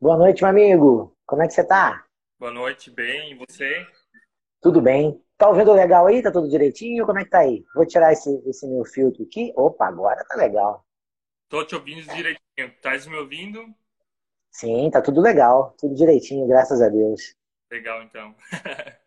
[0.00, 1.16] Boa noite, meu amigo.
[1.24, 2.04] Como é que você tá?
[2.38, 3.86] Boa noite, bem, e você?
[4.60, 5.22] Tudo bem?
[5.38, 6.22] Tá ouvindo legal aí?
[6.22, 7.06] Tá tudo direitinho?
[7.06, 7.64] Como é que tá aí?
[7.74, 9.52] Vou tirar esse, esse meu filtro aqui.
[9.56, 10.84] Opa, agora tá legal.
[11.48, 12.74] Tô te ouvindo direitinho.
[12.82, 13.74] Tá me ouvindo?
[14.50, 15.74] Sim, tá tudo legal.
[15.78, 17.34] Tudo direitinho, graças a Deus.
[17.70, 18.34] Legal, então.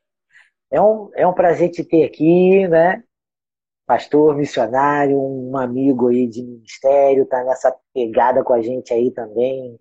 [0.71, 3.03] é, um, é um prazer te ter aqui, né?
[3.85, 9.79] Pastor, missionário, um amigo aí de ministério, tá nessa pegada com a gente aí também,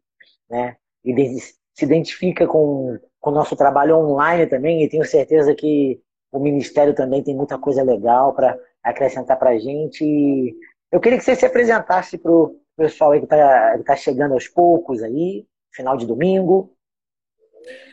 [0.50, 0.76] né?
[1.06, 6.00] E se identifica com, com o nosso trabalho online também, e tenho certeza que
[6.32, 10.54] o Ministério também tem muita coisa legal para acrescentar para a gente.
[10.90, 15.02] Eu queria que você se apresentasse para o pessoal que está tá chegando aos poucos
[15.02, 16.76] aí, final de domingo.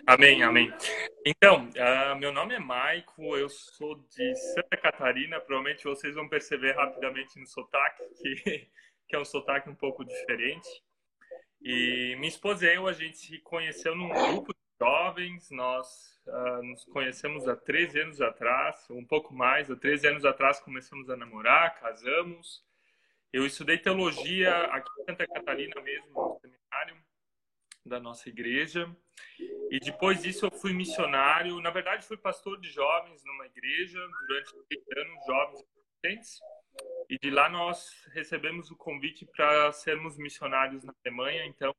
[0.05, 0.71] Amém, amém.
[1.25, 5.39] Então, uh, meu nome é Maico, eu sou de Santa Catarina.
[5.39, 8.35] Provavelmente vocês vão perceber rapidamente no sotaque que,
[9.07, 10.67] que é um sotaque um pouco diferente.
[11.63, 15.49] E minha esposa e eu, a gente se conheceu num grupo de jovens.
[15.49, 19.71] Nós uh, nos conhecemos há 13 anos atrás, um pouco mais.
[19.71, 22.65] Há 13 anos atrás começamos a namorar, casamos.
[23.31, 26.97] Eu estudei teologia aqui em Santa Catarina mesmo, no seminário
[27.85, 28.93] da nossa igreja.
[29.71, 31.61] E depois disso eu fui missionário.
[31.61, 36.39] Na verdade, fui pastor de jovens numa igreja durante 30 anos, jovens adolescentes.
[37.09, 41.45] E de lá nós recebemos o convite para sermos missionários na Alemanha.
[41.45, 41.75] Então,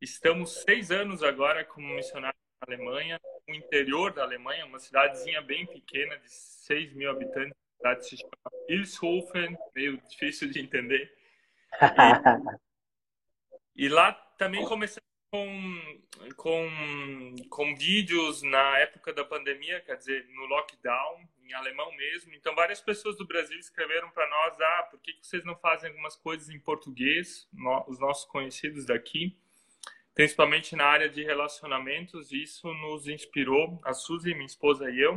[0.00, 5.66] estamos seis anos agora como missionários na Alemanha, no interior da Alemanha, uma cidadezinha bem
[5.66, 7.52] pequena de 6 mil habitantes.
[7.52, 8.32] A cidade se chama
[8.68, 11.12] Ilshofen, meio difícil de entender.
[13.76, 15.04] E, e lá também começamos
[15.34, 15.98] com,
[16.36, 22.34] com, com vídeos na época da pandemia, quer dizer, no lockdown, alemão mesmo.
[22.34, 26.16] Então, várias pessoas do Brasil escreveram para nós: ah, por que vocês não fazem algumas
[26.16, 27.48] coisas em português?
[27.86, 29.36] Os nossos conhecidos daqui,
[30.14, 32.32] principalmente na área de relacionamentos.
[32.32, 35.16] Isso nos inspirou, a Suzy, minha esposa e eu.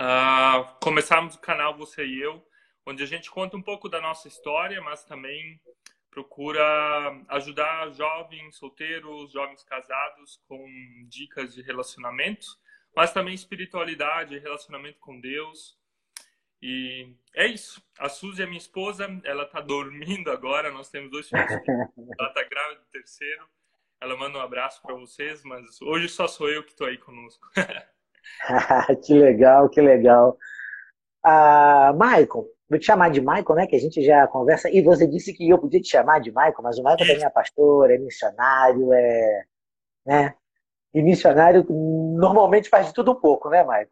[0.00, 2.46] Uh, começamos o canal Você e Eu,
[2.86, 5.60] onde a gente conta um pouco da nossa história, mas também
[6.08, 10.64] procura ajudar jovens solteiros, jovens casados com
[11.08, 12.46] dicas de relacionamento,
[12.94, 15.78] mas também espiritualidade, relacionamento com Deus.
[16.60, 17.82] E é isso.
[17.98, 21.46] A Suzy é minha esposa, ela tá dormindo agora, nós temos dois filhos,
[22.18, 23.46] ela tá grávida do terceiro.
[24.00, 27.46] Ela manda um abraço para vocês, mas hoje só sou eu que estou aí conosco.
[29.04, 30.38] que legal, que legal.
[31.24, 33.66] Ah, Michael, Vou te chamar de Michael, né?
[33.66, 34.68] Que a gente já conversa.
[34.70, 37.30] E você disse que eu podia te chamar de Michael, mas o Michael também é
[37.30, 39.44] pastor, é missionário, é.
[40.04, 40.34] Né?
[40.94, 43.88] E missionário normalmente faz de tudo um pouco, né, Michael?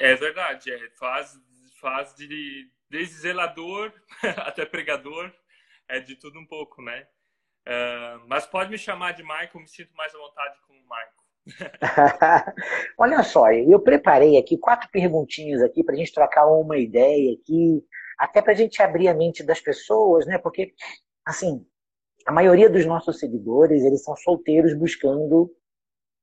[0.00, 0.90] É verdade, é.
[0.98, 1.34] Faz,
[1.80, 3.92] faz de, desde zelador
[4.38, 5.32] até pregador,
[5.88, 7.06] é de tudo um pouco, né?
[7.68, 11.20] Uh, mas pode me chamar de Michael, me sinto mais à vontade com o Michael.
[12.98, 17.84] Olha só, eu preparei aqui quatro perguntinhas aqui para a gente trocar uma ideia aqui,
[18.18, 20.38] até para a gente abrir a mente das pessoas, né?
[20.38, 20.74] Porque,
[21.24, 21.66] assim,
[22.30, 25.52] a maioria dos nossos seguidores, eles são solteiros buscando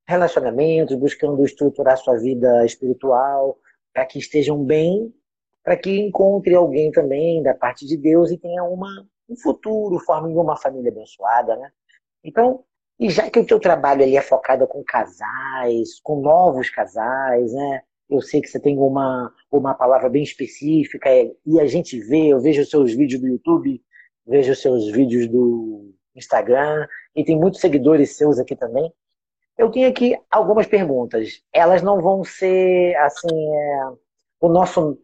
[0.07, 3.59] relacionamentos, buscando estruturar sua vida espiritual,
[3.93, 5.13] para que estejam bem,
[5.61, 8.87] para que encontre alguém também da parte de Deus e tenha uma,
[9.29, 11.69] um futuro, formem uma família abençoada, né?
[12.23, 12.63] Então,
[12.97, 17.81] e já que o teu trabalho ali é focado com casais, com novos casais, né?
[18.09, 22.27] Eu sei que você tem uma, uma palavra bem específica é, e a gente vê,
[22.27, 23.83] eu vejo os seus vídeos do YouTube,
[24.25, 28.91] vejo os seus vídeos do Instagram e tem muitos seguidores seus aqui também.
[29.57, 31.41] Eu tenho aqui algumas perguntas.
[31.51, 33.89] Elas não vão ser assim é,
[34.39, 34.99] o nosso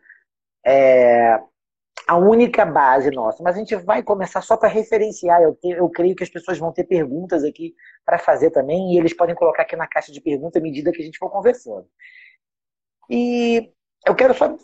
[0.66, 1.40] é,
[2.08, 5.42] a única base nossa, mas a gente vai começar só para referenciar.
[5.42, 7.74] Eu, te, eu creio que as pessoas vão ter perguntas aqui
[8.06, 11.02] para fazer também, e eles podem colocar aqui na caixa de perguntas à medida que
[11.02, 11.88] a gente for conversando.
[13.10, 13.72] E
[14.06, 14.56] eu quero só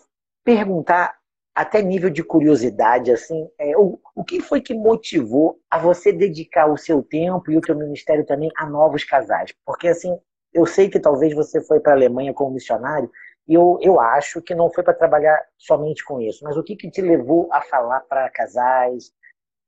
[0.43, 1.17] perguntar,
[1.59, 6.71] até nível de curiosidade, assim, é, o, o que foi que motivou a você dedicar
[6.71, 9.53] o seu tempo e o seu ministério também a novos casais?
[9.65, 10.17] Porque, assim,
[10.53, 13.11] eu sei que talvez você foi para a Alemanha como missionário,
[13.45, 16.77] e eu, eu acho que não foi para trabalhar somente com isso, mas o que,
[16.77, 19.11] que te levou a falar para casais?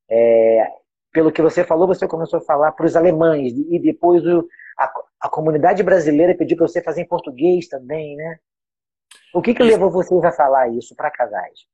[0.10, 0.66] É,
[1.12, 4.48] pelo que você falou, você começou a falar para os alemães, e depois o,
[4.80, 4.90] a,
[5.24, 8.40] a comunidade brasileira pediu para você fazer em português também, né?
[9.34, 11.70] O que, que levou vocês a falar isso para casais?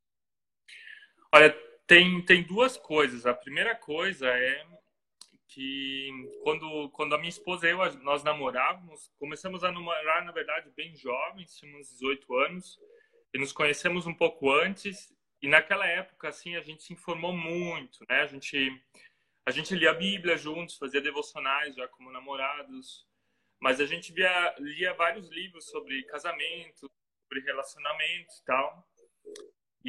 [1.37, 1.51] Olha,
[1.85, 3.27] tem, tem duas coisas.
[3.27, 4.65] A primeira coisa é
[5.47, 6.09] que
[6.41, 10.95] quando, quando a minha esposa e eu, nós namorávamos, começamos a namorar, na verdade, bem
[10.95, 12.79] jovens, tínhamos 18 anos,
[13.31, 17.99] e nos conhecemos um pouco antes, e naquela época, assim, a gente se informou muito,
[18.09, 18.21] né?
[18.21, 18.71] A gente
[19.45, 23.05] a gente lia a Bíblia juntos, fazia devocionais já como namorados,
[23.61, 26.89] mas a gente via, lia vários livros sobre casamento,
[27.29, 28.87] sobre relacionamento e tal.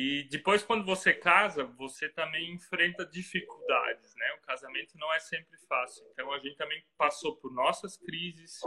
[0.01, 4.33] E depois, quando você casa, você também enfrenta dificuldades, né?
[4.35, 6.07] O casamento não é sempre fácil.
[6.13, 8.61] Então, a gente também passou por nossas crises.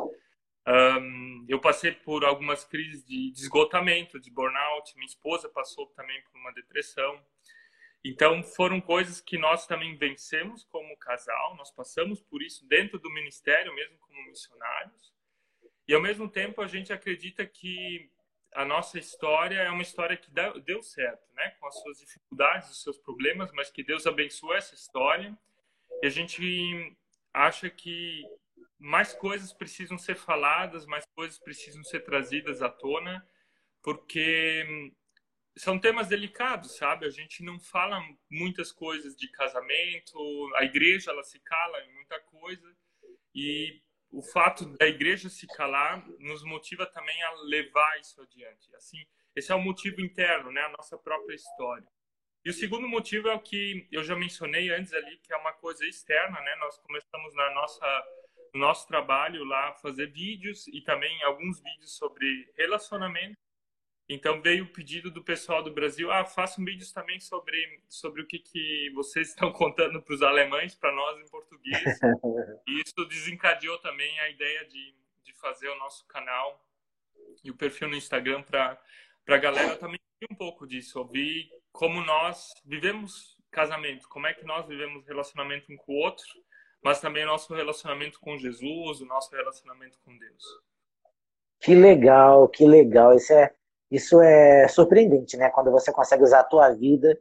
[0.67, 4.93] Um, eu passei por algumas crises de, de esgotamento, de burnout.
[4.95, 7.25] Minha esposa passou também por uma depressão.
[8.03, 11.55] Então, foram coisas que nós também vencemos como casal.
[11.55, 15.13] Nós passamos por isso dentro do ministério, mesmo como missionários.
[15.87, 18.11] E, ao mesmo tempo, a gente acredita que
[18.53, 20.29] a nossa história é uma história que
[20.65, 21.51] deu certo, né?
[21.59, 25.37] Com as suas dificuldades, os seus problemas, mas que Deus abençoou essa história.
[26.01, 26.95] E a gente
[27.33, 28.23] acha que
[28.77, 33.25] mais coisas precisam ser faladas, mais coisas precisam ser trazidas à tona,
[33.81, 34.91] porque
[35.55, 37.05] são temas delicados, sabe?
[37.05, 40.17] A gente não fala muitas coisas de casamento,
[40.55, 42.75] a igreja ela se cala em muita coisa
[43.35, 48.75] e o fato da igreja se calar nos motiva também a levar isso adiante.
[48.75, 49.03] Assim,
[49.35, 51.87] esse é o motivo interno, né, a nossa própria história.
[52.43, 55.53] E o segundo motivo é o que eu já mencionei antes ali, que é uma
[55.53, 56.55] coisa externa, né?
[56.55, 58.03] Nós começamos na nossa
[58.53, 63.37] no nosso trabalho lá fazer vídeos e também alguns vídeos sobre relacionamento
[64.13, 68.27] então veio o pedido do pessoal do Brasil, ah, façam vídeos também sobre sobre o
[68.27, 71.77] que, que vocês estão contando para os alemães, para nós em português.
[72.67, 76.61] e isso desencadeou também a ideia de, de fazer o nosso canal
[77.43, 78.77] e o perfil no Instagram para
[79.27, 79.99] a galera também
[80.29, 85.77] um pouco disso, ouvir como nós vivemos casamento, como é que nós vivemos relacionamento um
[85.77, 86.27] com o outro,
[86.83, 90.43] mas também o nosso relacionamento com Jesus, o nosso relacionamento com Deus.
[91.59, 93.15] Que legal, que legal.
[93.15, 93.53] Isso é
[93.91, 95.49] isso é surpreendente, né?
[95.49, 97.19] Quando você consegue usar a tua vida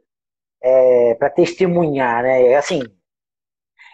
[0.61, 2.47] é, para testemunhar, né?
[2.47, 2.81] É assim,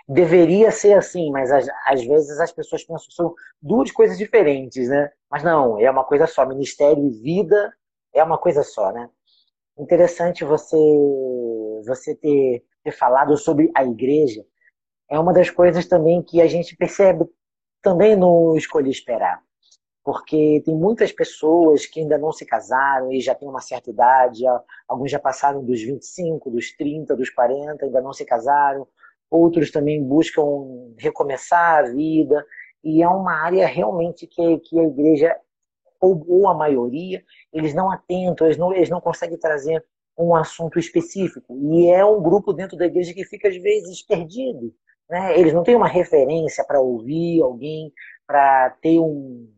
[0.07, 4.87] deveria ser assim, mas às, às, vezes as pessoas pensam que são duas coisas diferentes,
[4.89, 5.11] né?
[5.29, 6.45] Mas não, é uma coisa só.
[6.45, 7.73] Ministério e vida
[8.13, 9.09] é uma coisa só, né?
[9.77, 10.77] Interessante você
[11.85, 14.45] você ter, ter falado sobre a igreja.
[15.09, 17.25] É uma das coisas também que a gente percebe
[17.81, 19.41] também no Escolher Esperar
[20.07, 24.41] porque tem muitas pessoas que ainda não se casaram e já têm uma certa idade,
[24.87, 28.87] alguns já passaram dos 25, dos 30, dos 40, ainda não se casaram,
[29.29, 32.41] outros também buscam recomeçar a vida,
[32.81, 35.35] e é uma área realmente que, que a igreja,
[35.99, 37.21] ou, ou a maioria,
[37.51, 39.83] eles não atentam, eles não, eles não conseguem trazer
[40.17, 44.73] um assunto específico, e é um grupo dentro da igreja que fica às vezes perdido,
[45.09, 45.37] né?
[45.37, 47.91] eles não têm uma referência para ouvir alguém,
[48.25, 49.56] para ter um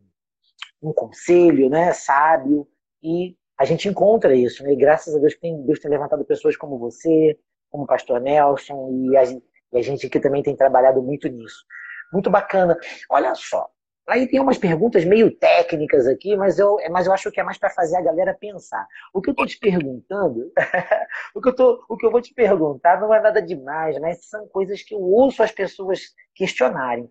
[0.82, 2.66] um conselho, né, sábio,
[3.02, 4.72] e a gente encontra isso, né?
[4.72, 7.38] E graças a Deus tem Deus tem levantado pessoas como você,
[7.70, 11.28] como o pastor Nelson e a, gente, e a gente aqui também tem trabalhado muito
[11.28, 11.64] nisso.
[12.12, 12.78] Muito bacana.
[13.10, 13.70] Olha só,
[14.10, 17.58] Aí tem umas perguntas meio técnicas aqui, mas eu, mas eu acho que é mais
[17.58, 18.84] para fazer a galera pensar.
[19.14, 20.52] O que eu estou te perguntando,
[21.32, 24.28] o, que eu tô, o que eu vou te perguntar não é nada demais, mas
[24.28, 26.00] são coisas que eu ouço as pessoas
[26.34, 27.08] questionarem.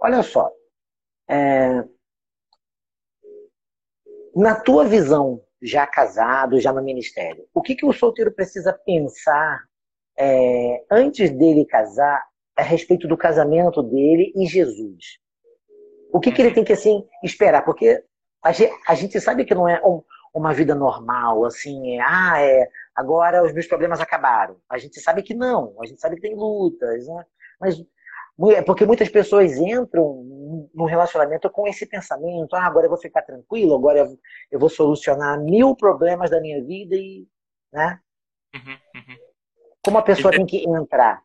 [0.00, 0.48] Olha só,
[1.28, 1.82] é,
[4.36, 9.64] na tua visão, já casado, já no ministério, o que, que o solteiro precisa pensar
[10.18, 12.22] é, antes dele casar
[12.54, 15.18] a respeito do casamento dele e Jesus?
[16.12, 17.64] O que, que ele tem que assim esperar?
[17.64, 18.04] Porque
[18.44, 20.02] a gente, a gente sabe que não é um,
[20.34, 24.58] uma vida normal, assim, é, ah, é, agora os meus problemas acabaram.
[24.68, 27.24] A gente sabe que não, a gente sabe que tem lutas, né?
[27.58, 27.82] Mas
[28.50, 33.22] é porque muitas pessoas entram no relacionamento com esse pensamento: ah, agora eu vou ficar
[33.22, 34.06] tranquilo, agora
[34.50, 37.26] eu vou solucionar mil problemas da minha vida e.
[37.72, 38.00] Né?
[38.54, 39.16] Uhum, uhum.
[39.82, 41.22] Como a pessoa tem que entrar?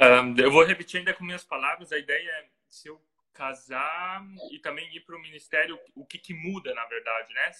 [0.00, 3.00] Um, eu vou repetir ainda com minhas palavras: a ideia é se eu
[3.32, 7.50] casar e também ir para o ministério, o que, que muda, na verdade, né?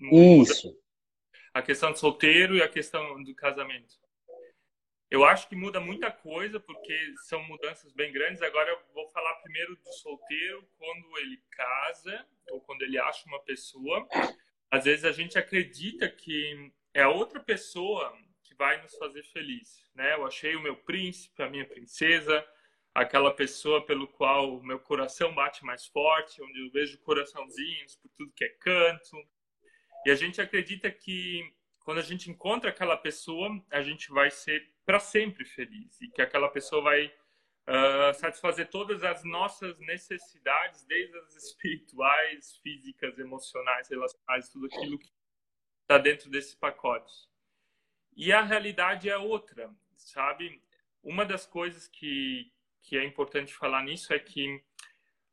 [0.00, 0.76] Muda Isso.
[1.52, 3.94] A questão do solteiro e a questão do casamento.
[5.14, 8.42] Eu acho que muda muita coisa, porque são mudanças bem grandes.
[8.42, 13.38] Agora eu vou falar primeiro do solteiro, quando ele casa, ou quando ele acha uma
[13.44, 14.08] pessoa.
[14.68, 19.88] Às vezes a gente acredita que é a outra pessoa que vai nos fazer feliz.
[19.94, 20.14] Né?
[20.14, 22.44] Eu achei o meu príncipe, a minha princesa,
[22.92, 28.10] aquela pessoa pelo qual o meu coração bate mais forte, onde eu vejo coraçãozinhos por
[28.16, 29.16] tudo que é canto.
[30.04, 31.54] E a gente acredita que
[31.84, 36.22] quando a gente encontra aquela pessoa, a gente vai ser para sempre feliz e que
[36.22, 44.48] aquela pessoa vai uh, satisfazer todas as nossas necessidades, desde as espirituais, físicas, emocionais, relacionais,
[44.48, 45.10] tudo aquilo que
[45.82, 47.12] está dentro desse pacote.
[48.16, 50.62] E a realidade é outra, sabe?
[51.04, 52.50] uma das coisas que,
[52.82, 54.62] que é importante falar nisso é que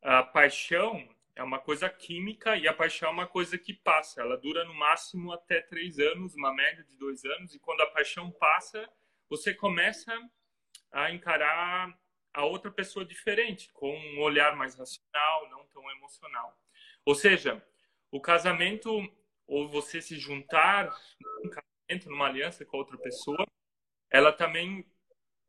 [0.02, 4.22] a paixão é uma coisa química e a paixão é uma coisa que passa.
[4.22, 7.56] Ela dura no máximo até três anos, uma média de dois anos.
[7.56, 8.88] E quando a paixão passa,
[9.32, 10.12] você começa
[10.92, 11.98] a encarar
[12.34, 16.60] a outra pessoa diferente, com um olhar mais racional, não tão emocional.
[17.06, 17.66] Ou seja,
[18.12, 18.92] o casamento,
[19.48, 23.48] ou você se juntar num casamento, numa aliança com outra pessoa,
[24.10, 24.86] ela também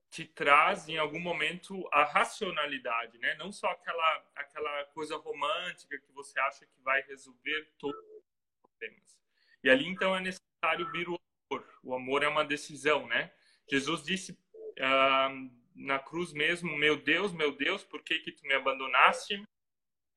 [0.09, 3.35] te traz em algum momento a racionalidade, né?
[3.35, 8.25] Não só aquela aquela coisa romântica que você acha que vai resolver todos os
[8.61, 9.19] problemas.
[9.65, 11.19] E ali então é necessário vir o
[11.51, 11.81] amor.
[11.83, 13.33] O amor é uma decisão, né?
[13.71, 18.55] Jesus disse uh, na cruz mesmo, meu Deus, meu Deus, por que que tu me
[18.55, 19.43] abandonaste?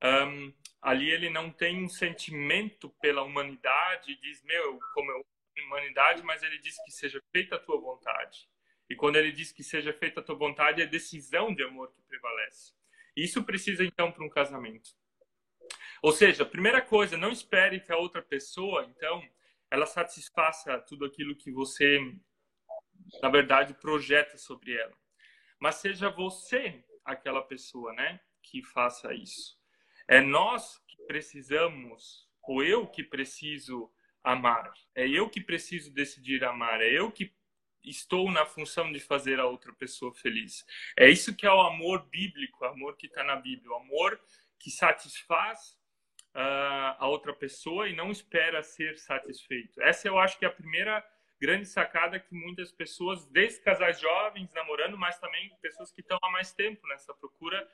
[0.03, 5.25] Um, ali ele não tem um sentimento pela humanidade, diz, meu, como eu
[5.63, 8.49] humanidade, mas ele diz que seja feita a tua vontade.
[8.89, 12.01] E quando ele diz que seja feita a tua vontade, é decisão de amor que
[12.03, 12.73] prevalece.
[13.15, 14.91] Isso precisa então para um casamento.
[16.01, 19.23] Ou seja, primeira coisa, não espere que a outra pessoa, então,
[19.71, 21.99] ela satisfaça tudo aquilo que você,
[23.21, 24.95] na verdade, projeta sobre ela.
[25.59, 29.57] Mas seja você aquela pessoa, né, que faça isso.
[30.07, 33.91] É nós que precisamos, ou eu que preciso
[34.23, 34.71] amar.
[34.93, 36.81] É eu que preciso decidir amar.
[36.81, 37.33] É eu que
[37.83, 40.65] estou na função de fazer a outra pessoa feliz.
[40.97, 44.19] É isso que é o amor bíblico, o amor que está na Bíblia, o amor
[44.59, 45.77] que satisfaz
[46.35, 49.81] uh, a outra pessoa e não espera ser satisfeito.
[49.81, 51.03] Essa eu acho que é a primeira
[51.45, 56.29] grande sacada que muitas pessoas, desde casais jovens namorando, mas também pessoas que estão há
[56.31, 57.67] mais tempo nessa procura,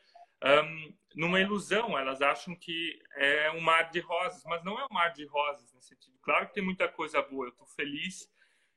[0.43, 1.97] um, numa ilusão.
[1.97, 5.73] Elas acham que é um mar de rosas, mas não é um mar de rosas
[5.73, 6.17] nesse sentido.
[6.21, 7.45] Claro que tem muita coisa boa.
[7.45, 8.29] Eu estou feliz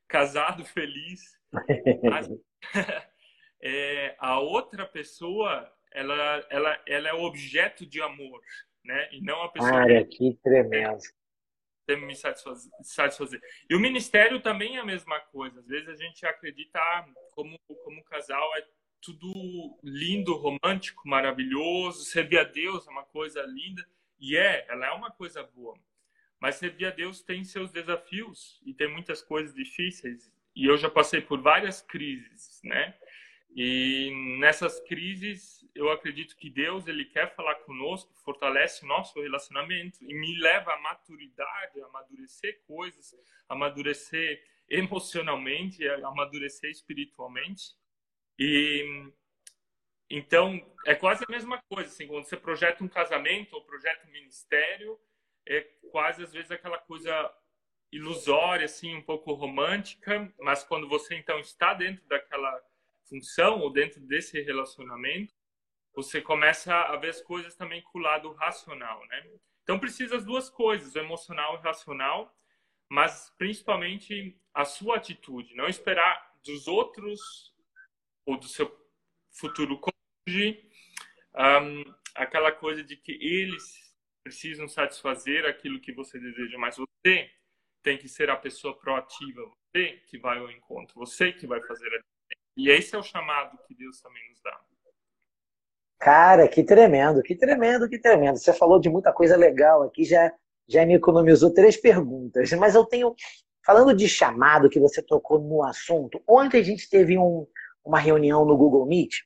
[0.07, 1.21] casado feliz.
[2.03, 2.31] Mas,
[3.61, 8.41] é, a outra pessoa, ela, ela, ela é objeto de amor,
[8.85, 9.09] né?
[9.13, 9.73] E não a pessoa.
[9.73, 10.99] Cara, que tremendo.
[11.89, 13.41] Me satisfazer, satisfazer.
[13.69, 15.61] E o ministério também é a mesma coisa.
[15.61, 18.67] Às vezes a gente acredita ah, como como casal é
[19.05, 23.87] tudo lindo, romântico, maravilhoso, servir a Deus é uma coisa linda
[24.19, 25.79] e é, ela é uma coisa boa.
[26.41, 30.33] Mas servir a Deus tem seus desafios e tem muitas coisas difíceis.
[30.57, 32.97] E eu já passei por várias crises, né?
[33.55, 40.13] E nessas crises, eu acredito que Deus ele quer falar conosco, fortalece nosso relacionamento e
[40.13, 43.15] me leva à maturidade, a amadurecer coisas,
[43.49, 47.73] a amadurecer emocionalmente, a amadurecer espiritualmente.
[48.37, 49.13] E
[50.11, 54.11] então é quase a mesma coisa, assim, quando você projeta um casamento ou projeta um
[54.11, 54.99] ministério,
[55.47, 55.61] é
[55.93, 57.33] quase às vezes aquela coisa
[57.93, 62.61] ilusória, assim, um pouco romântica, mas quando você então está dentro daquela
[63.09, 65.35] função ou dentro desse relacionamento,
[65.95, 69.31] você começa a ver as coisas também com o lado racional, né?
[69.63, 72.37] Então precisa as duas coisas, o emocional e o racional,
[72.91, 77.55] mas principalmente a sua atitude, não esperar dos outros
[78.27, 78.71] ou do seu
[79.31, 80.71] futuro cônjuge
[81.35, 87.31] um, aquela coisa de que eles precisam satisfazer aquilo que você deseja, mas você
[87.83, 91.89] tem que ser a pessoa proativa, você que vai ao encontro, você que vai fazer
[91.89, 92.01] a
[92.57, 94.61] E esse é o chamado que Deus também nos dá.
[95.99, 98.37] Cara, que tremendo, que tremendo, que tremendo.
[98.39, 100.33] Você falou de muita coisa legal aqui, já,
[100.69, 102.53] já me economizou três perguntas.
[102.53, 103.15] Mas eu tenho,
[103.65, 107.47] falando de chamado, que você tocou no assunto, ontem a gente teve um,
[107.85, 109.21] uma reunião no Google Meet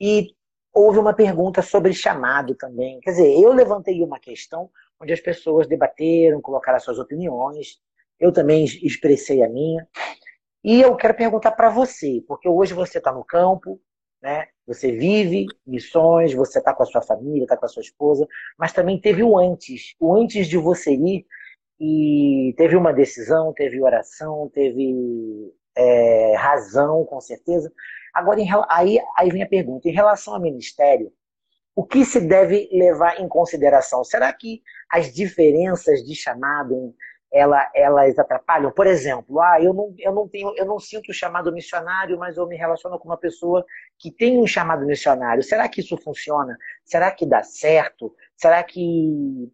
[0.00, 0.34] e
[0.72, 3.00] houve uma pergunta sobre chamado também.
[3.00, 7.80] Quer dizer, eu levantei uma questão onde as pessoas debateram, colocaram suas opiniões,
[8.18, 9.88] eu também expressei a minha.
[10.64, 13.80] E eu quero perguntar para você, porque hoje você está no campo,
[14.20, 14.48] né?
[14.66, 18.26] Você vive missões, você está com a sua família, está com a sua esposa,
[18.58, 21.26] mas também teve o antes, o antes de você ir
[21.80, 27.72] e teve uma decisão, teve oração, teve é, razão, com certeza.
[28.12, 31.12] Agora, aí, aí vem a pergunta: em relação ao ministério,
[31.74, 34.02] o que se deve levar em consideração?
[34.02, 34.60] Será que
[34.90, 36.94] as diferenças de chamado
[37.32, 38.72] ela, elas atrapalham?
[38.72, 42.36] Por exemplo, ah, eu não, eu não tenho, eu não sinto o chamado missionário, mas
[42.36, 43.64] eu me relaciono com uma pessoa
[43.98, 45.42] que tem um chamado missionário.
[45.42, 46.56] Será que isso funciona?
[46.84, 48.14] Será que dá certo?
[48.36, 49.50] Será que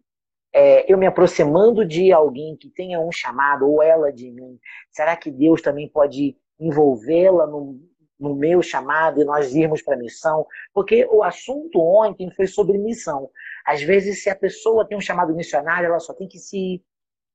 [0.53, 4.57] é, eu me aproximando de alguém que tenha um chamado ou ela de mim,
[4.89, 7.77] será que Deus também pode envolvê-la no,
[8.17, 12.77] no meu chamado e nós irmos para a missão, porque o assunto ontem foi sobre
[12.77, 13.29] missão.
[13.65, 16.81] Às vezes, se a pessoa tem um chamado missionário, ela só tem que se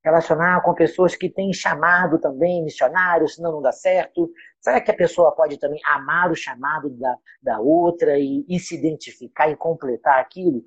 [0.03, 4.33] relacionar com pessoas que têm chamado também missionário, senão não dá certo.
[4.59, 8.75] Será que a pessoa pode também amar o chamado da, da outra e, e se
[8.77, 10.63] identificar e completar aquilo?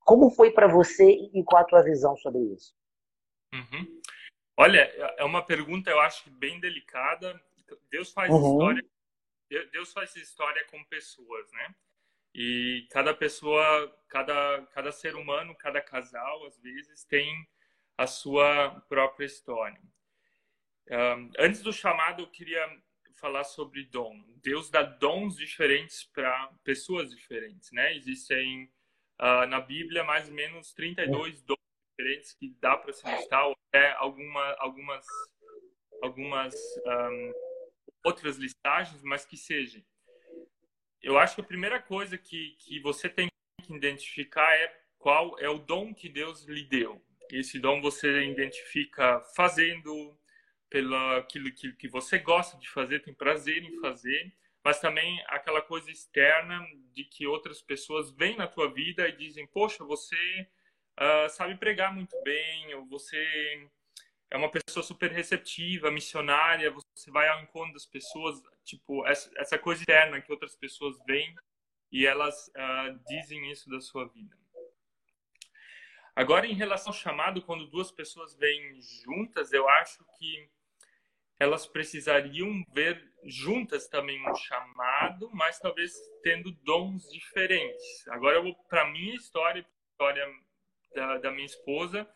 [0.00, 2.74] Como foi para você e qual a tua visão sobre isso?
[3.54, 4.00] Uhum.
[4.56, 4.80] Olha,
[5.18, 7.40] é uma pergunta, eu acho, bem delicada.
[7.90, 8.52] Deus faz uhum.
[8.52, 8.84] história.
[9.72, 11.74] Deus faz história com pessoas, né?
[12.34, 17.46] E cada pessoa, cada, cada ser humano, cada casal, às vezes, tem
[17.96, 19.80] a sua própria história.
[20.90, 22.68] Um, antes do chamado, eu queria
[23.14, 24.22] falar sobre dom.
[24.42, 27.96] Deus dá dons diferentes para pessoas diferentes, né?
[27.96, 28.70] Existem
[29.20, 31.58] uh, na Bíblia mais ou menos 32 dons
[31.96, 35.06] diferentes que dá para se listar, ou até alguma, algumas,
[36.02, 36.54] algumas
[36.86, 37.32] um,
[38.04, 39.82] outras listagens, mas que sejam.
[41.02, 43.28] Eu acho que a primeira coisa que, que você tem
[43.62, 47.02] que identificar é qual é o dom que Deus lhe deu.
[47.30, 50.18] Esse dom você identifica fazendo,
[50.68, 54.32] pelo aquilo que, que você gosta de fazer, tem prazer em fazer,
[54.64, 59.46] mas também aquela coisa externa de que outras pessoas vêm na tua vida e dizem,
[59.46, 60.16] poxa, você
[60.98, 63.68] uh, sabe pregar muito bem, ou você
[64.30, 69.82] é uma pessoa super receptiva, missionária, você vai ao encontro das pessoas, tipo, essa, coisa
[69.82, 71.34] interna que outras pessoas veem
[71.92, 74.36] e elas uh, dizem isso da sua vida.
[76.16, 80.48] Agora, em relação ao chamado, quando duas pessoas vêm juntas, eu acho que
[81.38, 85.92] elas precisariam ver juntas também um chamado, mas talvez
[86.22, 88.06] tendo dons diferentes.
[88.08, 90.26] Agora, para minha história, história
[90.94, 92.08] da, da minha esposa.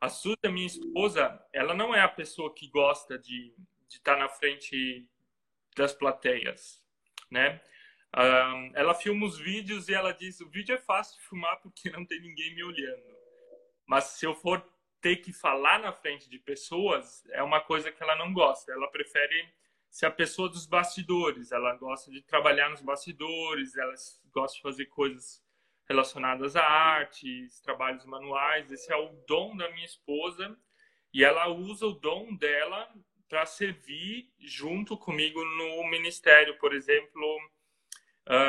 [0.00, 3.54] A Suzy, minha esposa, ela não é a pessoa que gosta de,
[3.88, 5.06] estar na frente
[5.76, 6.82] das plateias,
[7.30, 7.60] né?
[8.14, 11.88] Um, ela filma os vídeos e ela diz: o vídeo é fácil de filmar porque
[11.90, 13.11] não tem ninguém me olhando.
[13.86, 14.64] Mas se eu for
[15.00, 18.72] ter que falar na frente de pessoas, é uma coisa que ela não gosta.
[18.72, 19.52] Ela prefere
[19.90, 21.52] ser a pessoa dos bastidores.
[21.52, 23.94] Ela gosta de trabalhar nos bastidores, ela
[24.32, 25.44] gosta de fazer coisas
[25.88, 28.70] relacionadas a artes, trabalhos manuais.
[28.70, 30.56] Esse é o dom da minha esposa
[31.12, 32.88] e ela usa o dom dela
[33.28, 36.56] para servir junto comigo no ministério.
[36.58, 37.38] Por exemplo,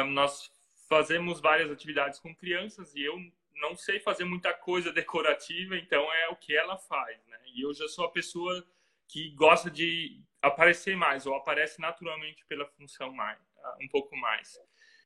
[0.09, 0.51] nós
[0.87, 3.17] fazemos várias atividades com crianças e eu
[3.55, 7.39] não sei fazer muita coisa decorativa, então é o que ela faz, né?
[7.55, 8.65] E eu já sou a pessoa
[9.07, 13.39] que gosta de aparecer mais ou aparece naturalmente pela função mais,
[13.79, 14.59] um pouco mais.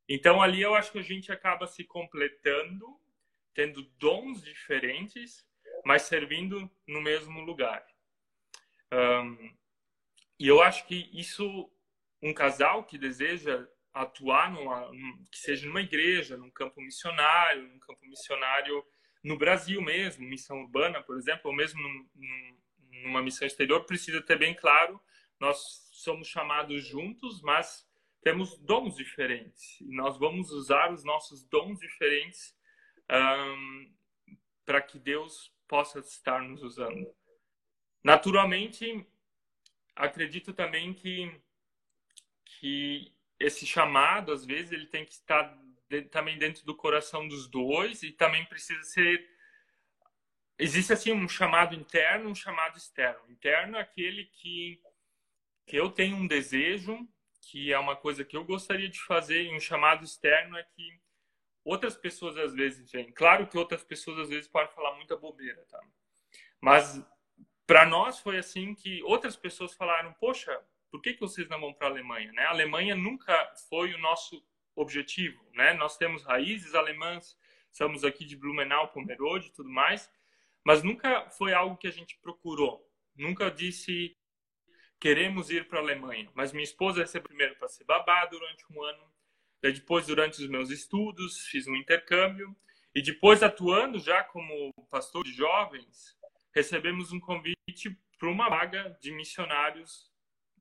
[0.07, 2.99] Então ali eu acho que a gente acaba se completando,
[3.53, 5.45] tendo dons diferentes,
[5.83, 7.85] mas servindo no mesmo lugar.
[8.91, 9.53] Um,
[10.39, 11.69] e eu acho que isso,
[12.21, 14.91] um casal que deseja atuar numa,
[15.31, 18.85] que seja numa igreja, num campo missionário, num campo missionário
[19.23, 22.57] no Brasil mesmo, missão urbana, por exemplo, ou mesmo num, num,
[23.03, 25.01] numa missão exterior, precisa ter bem claro,
[25.39, 27.87] nós somos chamados juntos, mas
[28.21, 29.79] temos dons diferentes.
[29.81, 32.55] E nós vamos usar os nossos dons diferentes
[33.09, 33.93] um,
[34.65, 37.07] para que Deus possa estar nos usando.
[38.03, 39.05] Naturalmente,
[39.95, 41.31] acredito também que,
[42.45, 45.57] que esse chamado, às vezes, ele tem que estar
[45.89, 49.27] de, também dentro do coração dos dois e também precisa ser.
[50.59, 53.29] Existe assim um chamado interno, um chamado externo.
[53.29, 54.81] Interno é aquele que,
[55.67, 56.97] que eu tenho um desejo,
[57.41, 60.99] que é uma coisa que eu gostaria de fazer em um chamado externo é que
[61.63, 63.11] outras pessoas às vezes vêm.
[63.11, 65.79] Claro que outras pessoas às vezes podem falar muita bobeira, tá?
[66.59, 67.01] Mas
[67.67, 70.59] para nós foi assim que outras pessoas falaram: "Poxa,
[70.91, 72.43] por que que vocês não vão para a Alemanha?", né?
[72.43, 74.43] A Alemanha nunca foi o nosso
[74.75, 75.73] objetivo, né?
[75.73, 77.37] Nós temos raízes alemãs,
[77.71, 80.09] estamos aqui de Blumenau, Pomerode e tudo mais,
[80.63, 82.87] mas nunca foi algo que a gente procurou.
[83.15, 84.15] Nunca disse
[84.99, 88.81] queremos ir para a Alemanha, mas minha esposa recebeu primeiro para ser babá durante um
[88.83, 89.03] ano,
[89.61, 92.55] depois durante os meus estudos fiz um intercâmbio
[92.95, 96.17] e depois atuando já como pastor de jovens
[96.53, 100.11] recebemos um convite para uma vaga de missionários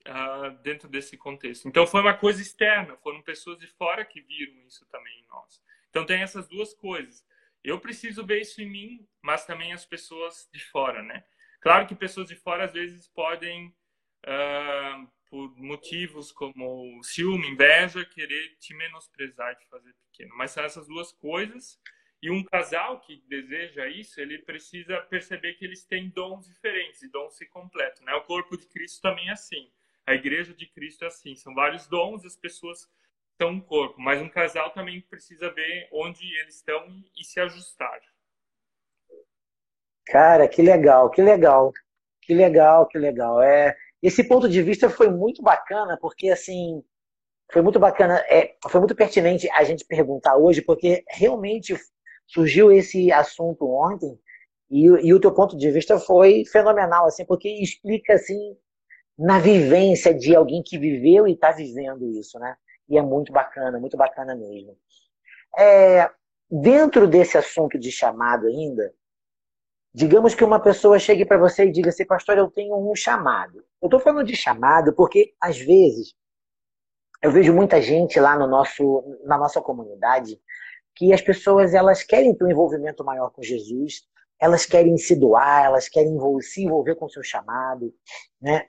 [0.06, 1.68] uh, dentro desse contexto.
[1.68, 5.62] Então foi uma coisa externa, foram pessoas de fora que viram isso também em nós.
[5.90, 7.24] Então tem essas duas coisas.
[7.62, 11.24] Eu preciso ver isso em mim, mas também as pessoas de fora, né?
[11.60, 13.74] Claro que pessoas de fora às vezes podem
[14.24, 20.36] uh, por motivos como ciúme, inveja, querer te menosprezar de fazer pequeno.
[20.36, 21.80] Mas são essas duas coisas.
[22.22, 27.08] E um casal que deseja isso, ele precisa perceber que eles têm dons diferentes e
[27.10, 28.04] dons se completam.
[28.04, 28.14] Né?
[28.14, 29.70] O corpo de Cristo também é assim.
[30.06, 31.34] A igreja de Cristo é assim.
[31.34, 32.88] São vários dons, as pessoas
[33.40, 34.00] são um corpo.
[34.00, 36.86] Mas um casal também precisa ver onde eles estão
[37.18, 38.00] e se ajustar.
[40.06, 41.72] Cara, que legal, que legal.
[42.22, 43.42] Que legal, que legal.
[43.42, 46.82] É, esse ponto de vista foi muito bacana, porque assim,
[47.52, 51.76] foi muito bacana, é, foi muito pertinente a gente perguntar hoje, porque realmente
[52.26, 54.18] surgiu esse assunto ontem
[54.70, 58.56] e, e o teu ponto de vista foi fenomenal, assim, porque explica assim
[59.18, 62.56] na vivência de alguém que viveu e está vivendo isso, né?
[62.88, 64.76] E é muito bacana, muito bacana mesmo.
[65.58, 66.10] É,
[66.50, 68.92] dentro desse assunto de chamado ainda,
[69.94, 73.64] digamos que uma pessoa chegue para você e diga assim, pastor, eu tenho um chamado.
[73.80, 76.14] Eu estou falando de chamado porque, às vezes,
[77.22, 80.38] eu vejo muita gente lá no nosso, na nossa comunidade
[80.94, 84.02] que as pessoas elas querem ter um envolvimento maior com Jesus,
[84.40, 87.92] elas querem se doar, elas querem se envolver com o seu chamado,
[88.40, 88.66] né?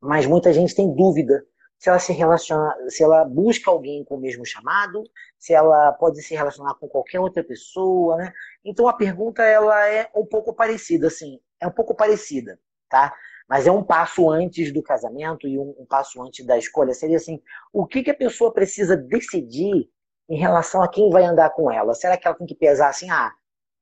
[0.00, 1.44] Mas muita gente tem dúvida
[1.78, 5.04] se ela se relaciona, se ela busca alguém com o mesmo chamado,
[5.38, 8.32] se ela pode se relacionar com qualquer outra pessoa, né?
[8.64, 13.14] Então a pergunta ela é um pouco parecida, assim, é um pouco parecida, tá?
[13.48, 16.94] Mas é um passo antes do casamento e um, um passo antes da escolha.
[16.94, 17.40] Seria assim,
[17.72, 19.88] o que, que a pessoa precisa decidir
[20.28, 21.94] em relação a quem vai andar com ela?
[21.94, 23.32] Será que ela tem que pesar assim, ah,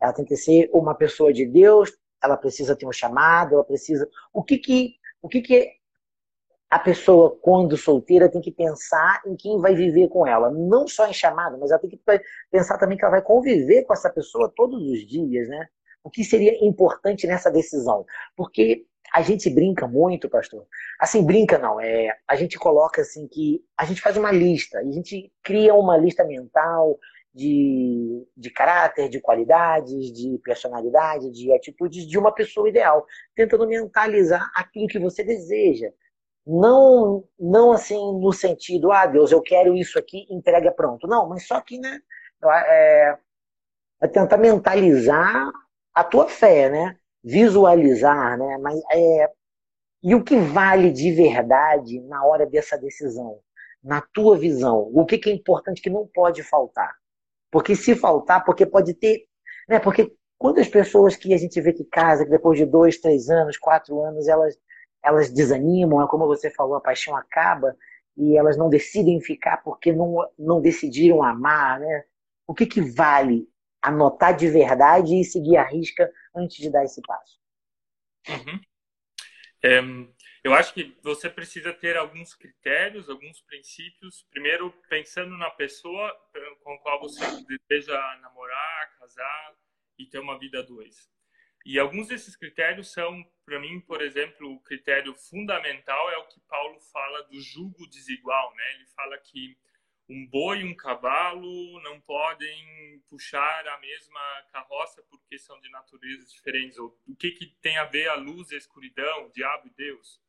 [0.01, 1.91] ela tem que ser uma pessoa de Deus,
[2.23, 4.09] ela precisa ter um chamado, ela precisa.
[4.33, 5.73] O que que, o que, que
[6.71, 10.51] a pessoa, quando solteira, tem que pensar em quem vai viver com ela.
[10.51, 12.01] Não só em chamado, mas ela tem que
[12.51, 15.69] pensar também que ela vai conviver com essa pessoa todos os dias, né?
[16.03, 18.05] O que seria importante nessa decisão?
[18.37, 20.67] Porque a gente brinca muito, pastor.
[20.99, 24.85] Assim, brinca não, é, a gente coloca assim que a gente faz uma lista, a
[24.85, 26.99] gente cria uma lista mental
[27.33, 34.51] de, de caráter, de qualidades, de personalidade, de atitudes de uma pessoa ideal, tentando mentalizar
[34.55, 35.91] aquilo que você deseja.
[36.47, 41.07] Não, não assim no sentido, ah, Deus, eu quero isso aqui, entrega pronto.
[41.07, 42.01] Não, mas só que, né,
[42.67, 43.19] é,
[44.03, 45.51] é tentar mentalizar
[45.95, 46.97] a tua fé, né?
[47.23, 48.59] Visualizar, né?
[48.59, 49.31] Mas é,
[50.03, 53.41] e o que vale de verdade na hora dessa decisão?
[53.83, 56.95] Na tua visão, o que, que é importante que não pode faltar?
[57.51, 59.25] Porque se faltar, porque pode ter.
[59.67, 59.79] Né?
[59.79, 63.57] Porque quantas pessoas que a gente vê que casa, que depois de dois, três anos,
[63.57, 64.55] quatro anos, elas,
[65.05, 67.77] elas desanimam, é como você falou, a paixão acaba
[68.17, 72.05] e elas não decidem ficar porque não, não decidiram amar, né?
[72.47, 73.49] O que, que vale
[73.83, 77.39] anotar de verdade e seguir a risca antes de dar esse passo?
[78.29, 78.61] Uhum.
[79.63, 79.81] É,
[80.43, 84.27] eu acho que você precisa ter alguns critérios, alguns princípios.
[84.31, 86.15] Primeiro, pensando na pessoa
[86.63, 87.25] com a qual você
[87.69, 89.55] deseja namorar, casar
[89.99, 91.09] e ter uma vida a dois.
[91.65, 96.39] E alguns desses critérios são, para mim, por exemplo, o critério fundamental é o que
[96.41, 98.75] Paulo fala do julgo desigual, né?
[98.75, 99.57] Ele fala que
[100.07, 104.21] um boi e um cavalo não podem puxar a mesma
[104.53, 106.79] carroça porque são de naturezas diferentes.
[106.79, 109.71] Ou o que, que tem a ver a luz e a escuridão, o diabo e
[109.71, 110.21] Deus?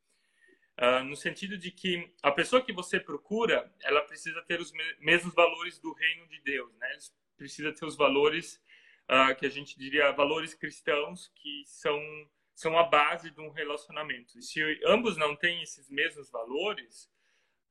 [0.78, 5.34] Uh, no sentido de que a pessoa que você procura, ela precisa ter os mesmos
[5.34, 6.90] valores do reino de Deus, né?
[6.90, 7.00] Ela
[7.36, 8.62] precisa ter os valores
[9.10, 12.00] uh, que a gente diria valores cristãos que são
[12.56, 14.38] são a base de um relacionamento.
[14.38, 17.06] E se ambos não têm esses mesmos valores,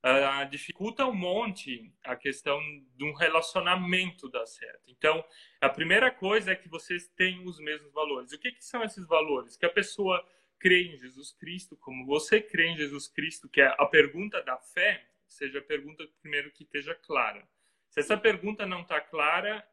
[0.04, 2.60] uh, dificulta um monte a questão
[2.94, 4.84] de um relacionamento dar certo.
[4.86, 5.24] Então,
[5.60, 8.32] a primeira coisa é que vocês tenham os mesmos valores.
[8.32, 9.56] O que, que são esses valores?
[9.56, 10.24] Que a pessoa
[10.56, 14.56] crê em Jesus Cristo, como você crê em Jesus Cristo, que é a pergunta da
[14.56, 17.46] fé, seja a pergunta primeiro que esteja clara.
[17.90, 19.66] Se essa pergunta não está clara,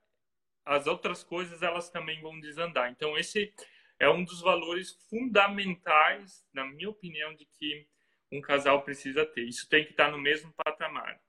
[0.65, 2.91] as outras coisas elas também vão desandar.
[2.91, 3.53] Então esse
[3.99, 7.87] é um dos valores fundamentais, na minha opinião, de que
[8.31, 9.43] um casal precisa ter.
[9.43, 11.19] Isso tem que estar no mesmo patamar.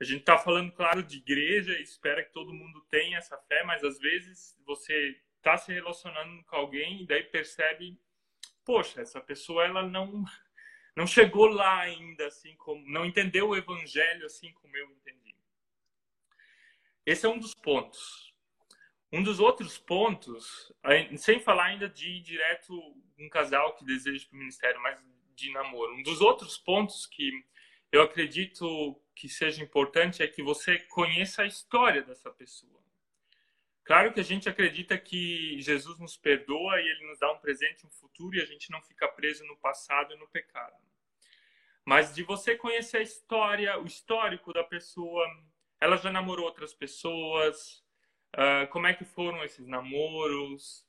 [0.00, 3.84] A gente está falando, claro, de igreja espera que todo mundo tenha essa fé, mas
[3.84, 7.98] às vezes você está se relacionando com alguém e daí percebe
[8.64, 10.24] poxa, essa pessoa ela não
[10.96, 15.34] não chegou lá ainda assim como não entendeu o evangelho assim como eu entendi.
[17.04, 18.33] Esse é um dos pontos.
[19.14, 20.72] Um dos outros pontos,
[21.18, 22.74] sem falar ainda de ir direto
[23.16, 25.00] um casal que deseja para o ministério, mas
[25.36, 25.94] de namoro.
[25.94, 27.30] Um dos outros pontos que
[27.92, 32.82] eu acredito que seja importante é que você conheça a história dessa pessoa.
[33.84, 37.86] Claro que a gente acredita que Jesus nos perdoa e ele nos dá um presente,
[37.86, 40.74] um futuro e a gente não fica preso no passado e no pecado.
[41.84, 45.24] Mas de você conhecer a história, o histórico da pessoa,
[45.80, 47.83] ela já namorou outras pessoas,
[48.34, 50.86] uh, como é que foram esses namoros,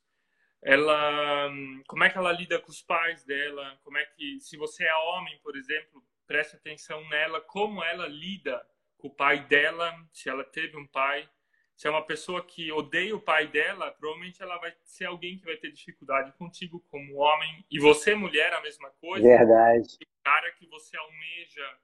[0.62, 1.50] ela,
[1.86, 4.94] como é que ela lida com os pais dela, como é que, se você é
[4.94, 8.66] homem, por exemplo, preste atenção nela, como ela lida
[8.98, 11.28] com o pai dela, se ela teve um pai,
[11.76, 15.44] se é uma pessoa que odeia o pai dela, provavelmente ela vai ser alguém que
[15.44, 17.66] vai ter dificuldade contigo como homem.
[17.70, 19.28] E você, mulher, a mesma coisa.
[19.28, 19.98] Verdade.
[20.02, 21.78] O cara que você almeja,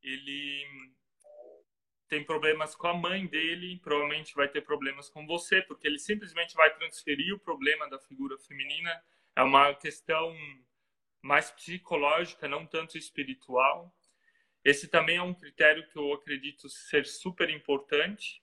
[0.00, 0.64] ele
[2.14, 6.54] tem problemas com a mãe dele, provavelmente vai ter problemas com você, porque ele simplesmente
[6.54, 9.02] vai transferir o problema da figura feminina.
[9.34, 10.34] É uma questão
[11.22, 13.94] mais psicológica, não tanto espiritual.
[14.64, 18.42] Esse também é um critério que eu acredito ser super importante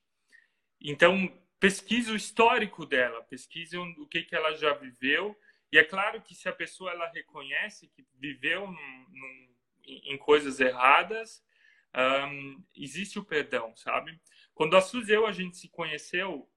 [0.82, 5.38] então, pesquise o histórico dela, pesquise o que, que ela já viveu.
[5.72, 9.56] E é claro que se a pessoa ela reconhece que viveu num, num,
[9.86, 11.44] em coisas erradas,
[11.96, 14.20] um, existe o perdão, sabe?
[14.54, 16.50] Quando a Suzy e eu a gente se conheceu,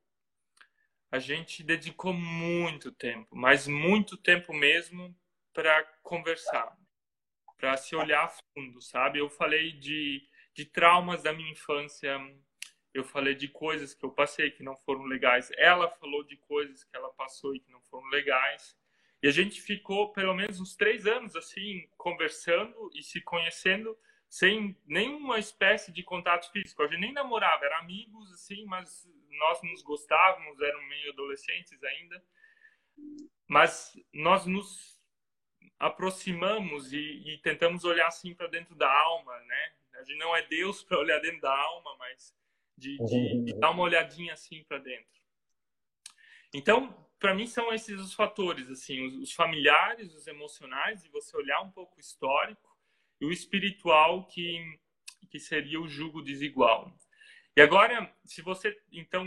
[1.10, 5.14] a gente dedicou muito tempo, mas muito tempo mesmo
[5.52, 6.76] para conversar,
[7.58, 9.18] para se olhar a fundo, sabe?
[9.18, 12.18] Eu falei de, de traumas da minha infância,
[12.94, 15.50] eu falei de coisas que eu passei que não foram legais.
[15.56, 18.76] Ela falou de coisas que ela passou e que não foram legais.
[19.22, 23.96] E a gente ficou pelo menos uns três anos assim conversando e se conhecendo
[24.32, 26.82] sem nenhuma espécie de contato físico.
[26.82, 32.24] A gente nem namorava, eram amigos assim, mas nós nos gostávamos, eram meio adolescentes ainda.
[33.46, 34.98] Mas nós nos
[35.78, 39.72] aproximamos e, e tentamos olhar assim para dentro da alma, né?
[39.96, 42.34] A gente não é Deus para olhar dentro da alma, mas
[42.78, 45.20] de, de, de dar uma olhadinha assim para dentro.
[46.54, 51.36] Então, para mim são esses os fatores, assim, os, os, familiares, os emocionais, e você
[51.36, 52.71] olhar um pouco o histórico
[53.22, 54.60] e o espiritual que
[55.30, 56.94] que seria o jugo desigual.
[57.56, 59.24] E agora, se você então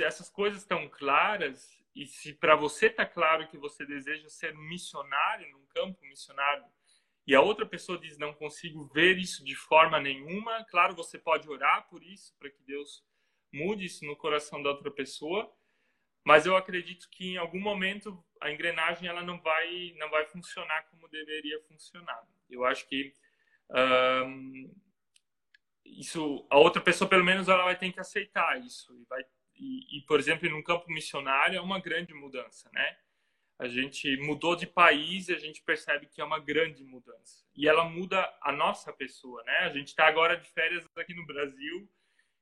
[0.00, 5.50] essas coisas estão claras e se para você está claro que você deseja ser missionário
[5.50, 6.64] num campo missionário
[7.26, 11.48] e a outra pessoa diz não consigo ver isso de forma nenhuma, claro, você pode
[11.50, 13.04] orar por isso, para que Deus
[13.52, 15.52] mude isso no coração da outra pessoa,
[16.24, 20.84] mas eu acredito que em algum momento a engrenagem ela não vai não vai funcionar
[20.90, 22.26] como deveria funcionar.
[22.50, 23.12] Eu acho que
[24.26, 24.74] um,
[25.84, 29.22] isso a outra pessoa pelo menos ela vai ter que aceitar isso e vai
[29.56, 32.96] e, e por exemplo no campo missionário é uma grande mudança, né?
[33.58, 37.44] a gente mudou de país e a gente percebe que é uma grande mudança.
[37.56, 39.58] E ela muda a nossa pessoa, né?
[39.62, 41.90] A gente está agora de férias aqui no Brasil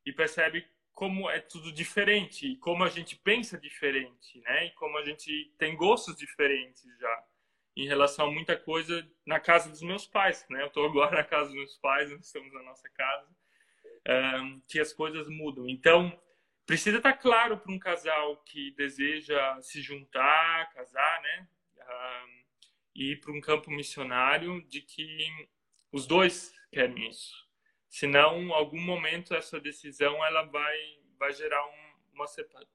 [0.05, 4.67] e percebe como é tudo diferente, como a gente pensa diferente, né?
[4.67, 7.25] E como a gente tem gostos diferentes já
[7.77, 10.63] em relação a muita coisa na casa dos meus pais, né?
[10.63, 13.29] Eu estou agora na casa dos meus pais, nós estamos na nossa casa,
[14.41, 15.69] um, que as coisas mudam.
[15.69, 16.19] Então,
[16.65, 21.49] precisa estar claro para um casal que deseja se juntar, casar, né?
[21.79, 22.47] Um,
[22.95, 25.29] e ir para um campo missionário de que
[25.93, 27.47] os dois querem isso.
[27.89, 30.77] Senão, em algum momento essa decisão ela vai
[31.19, 32.67] vai gerar um, uma separa,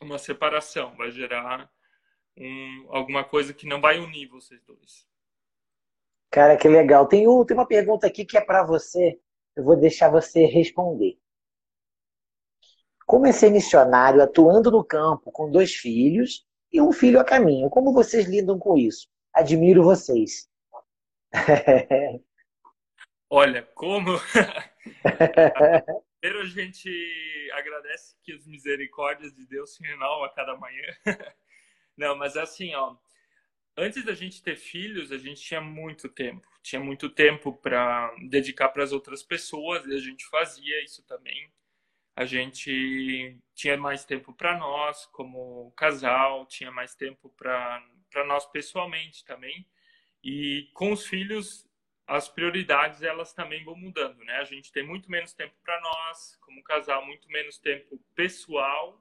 [0.00, 1.70] uma separação, vai gerar
[2.40, 5.06] um, alguma coisa que não vai unir vocês dois.
[6.30, 7.06] Cara, que legal.
[7.06, 9.20] Tem, um, tem uma pergunta aqui que é para você.
[9.54, 11.18] Eu vou deixar você responder.
[13.04, 17.68] Como ser missionário atuando no campo com dois filhos e um filho a caminho?
[17.68, 19.08] Como vocês lidam com isso?
[19.34, 20.48] Admiro vocês.
[23.28, 24.12] Olha, como.
[26.20, 30.86] Primeiro a gente agradece que as misericórdias de Deus se renovam a cada manhã.
[31.96, 32.96] Não, mas assim, ó.
[33.76, 36.46] Antes da gente ter filhos, a gente tinha muito tempo.
[36.62, 41.50] Tinha muito tempo para dedicar para as outras pessoas e a gente fazia isso também
[42.20, 47.82] a gente tinha mais tempo para nós como casal, tinha mais tempo para
[48.26, 49.66] nós pessoalmente também.
[50.22, 51.66] E com os filhos,
[52.06, 54.34] as prioridades elas também vão mudando, né?
[54.36, 59.00] A gente tem muito menos tempo para nós, como casal, muito menos tempo pessoal.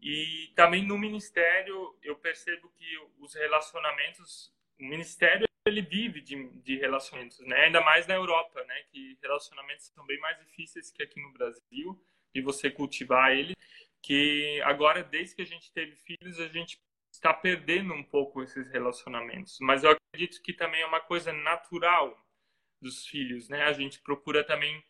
[0.00, 6.76] E também no ministério, eu percebo que os relacionamentos, o ministério ele vive de, de
[6.78, 7.64] relacionamentos, né?
[7.64, 8.82] Ainda mais na Europa, né?
[8.90, 12.00] Que relacionamentos são bem mais difíceis que aqui no Brasil
[12.34, 13.54] de você cultivar ele.
[14.02, 16.80] Que agora, desde que a gente teve filhos, a gente
[17.12, 19.58] está perdendo um pouco esses relacionamentos.
[19.60, 22.16] Mas eu acredito que também é uma coisa natural
[22.80, 23.64] dos filhos, né?
[23.64, 24.82] A gente procura também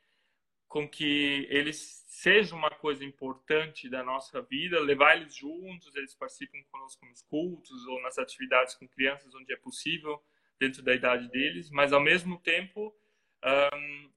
[0.69, 6.59] com que eles sejam uma coisa importante da nossa vida, levar eles juntos, eles participam
[6.71, 10.23] conosco nos cultos ou nas atividades com crianças onde é possível
[10.61, 12.95] dentro da idade deles, mas ao mesmo tempo
[13.45, 14.11] um,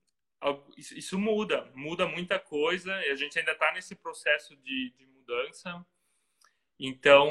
[0.79, 5.85] isso muda, muda muita coisa e a gente ainda está nesse processo de, de, mudança.
[6.79, 7.29] Então,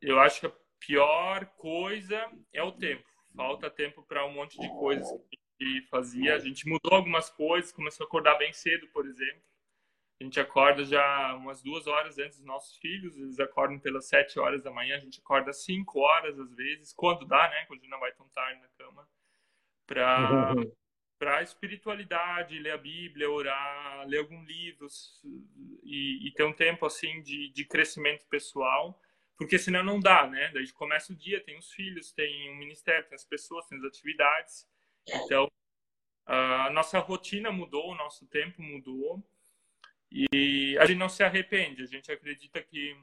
[0.00, 3.04] eu acho que a pior coisa é o tempo.
[3.36, 6.34] Falta tempo para um monte de coisas que gente fazia.
[6.34, 9.42] A gente mudou algumas coisas, começou a acordar bem cedo, por exemplo.
[10.20, 14.38] A gente acorda já umas duas horas antes dos nossos filhos, eles acordam pelas sete
[14.38, 17.64] horas da manhã, a gente acorda cinco horas às vezes, quando dá, né?
[17.64, 19.08] Quando não vai tão tarde na cama,
[19.86, 20.72] para uhum.
[21.18, 25.22] para espiritualidade, ler a Bíblia, orar, ler alguns livros
[25.82, 29.00] e, e ter um tempo assim de, de crescimento pessoal,
[29.38, 30.50] porque senão não dá, né?
[30.52, 33.84] Daí começa o dia, tem os filhos, tem o ministério, tem as pessoas, tem as
[33.84, 34.68] atividades,
[35.14, 35.50] então
[36.26, 39.22] a nossa rotina mudou, o nosso tempo mudou
[40.10, 42.96] e a gente não se arrepende, a gente acredita que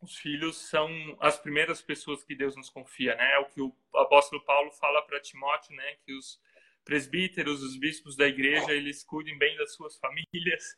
[0.00, 3.34] os filhos são as primeiras pessoas que Deus nos confia, né?
[3.34, 5.96] É o que o apóstolo Paulo fala para Timóteo, né?
[6.04, 6.40] Que os
[6.84, 10.76] presbíteros, os bispos da igreja, eles cuidem bem das suas famílias.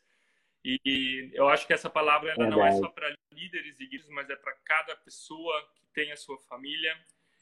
[0.62, 4.28] E eu acho que essa palavra ela não é só para líderes de igrejas, mas
[4.28, 6.94] é para cada pessoa que tem a sua família.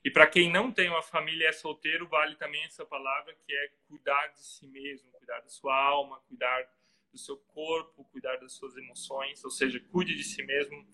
[0.04, 3.54] E para quem não tem uma família e é solteiro, vale também essa palavra que
[3.54, 6.68] é cuidar de si mesmo, cuidar da sua alma, cuidar
[7.12, 10.84] do seu corpo, cuidar das suas emoções, ou seja, cuide de si mesmo,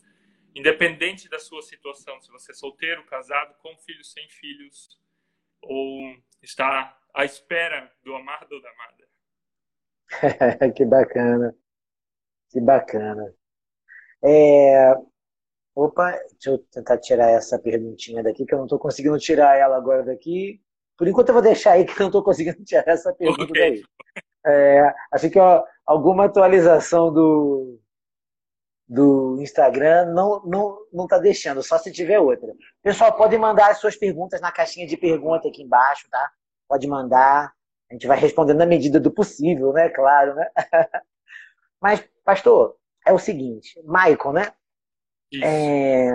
[0.55, 5.01] independente da sua situação, se você é solteiro, casado, com filhos, sem filhos,
[5.63, 9.09] ou está à espera do amado ou da amada.
[10.75, 11.57] que bacana,
[12.51, 13.35] que bacana.
[14.23, 14.95] É...
[15.79, 19.77] Opa, deixa eu tentar tirar essa perguntinha daqui, que eu não estou conseguindo tirar ela
[19.77, 20.61] agora daqui.
[20.97, 23.71] Por enquanto eu vou deixar aí que eu não estou conseguindo tirar essa pergunta okay.
[23.71, 23.85] daí.
[24.45, 27.79] É, acho que ó, alguma atualização do,
[28.89, 32.53] do Instagram não não não está deixando, só se tiver outra.
[32.83, 36.29] Pessoal, pode mandar as suas perguntas na caixinha de pergunta aqui embaixo, tá?
[36.69, 37.53] Pode mandar.
[37.89, 39.89] A gente vai respondendo na medida do possível, né?
[39.91, 40.51] Claro, né?
[41.81, 44.53] Mas, pastor, é o seguinte, Michael, né?
[45.43, 46.11] É,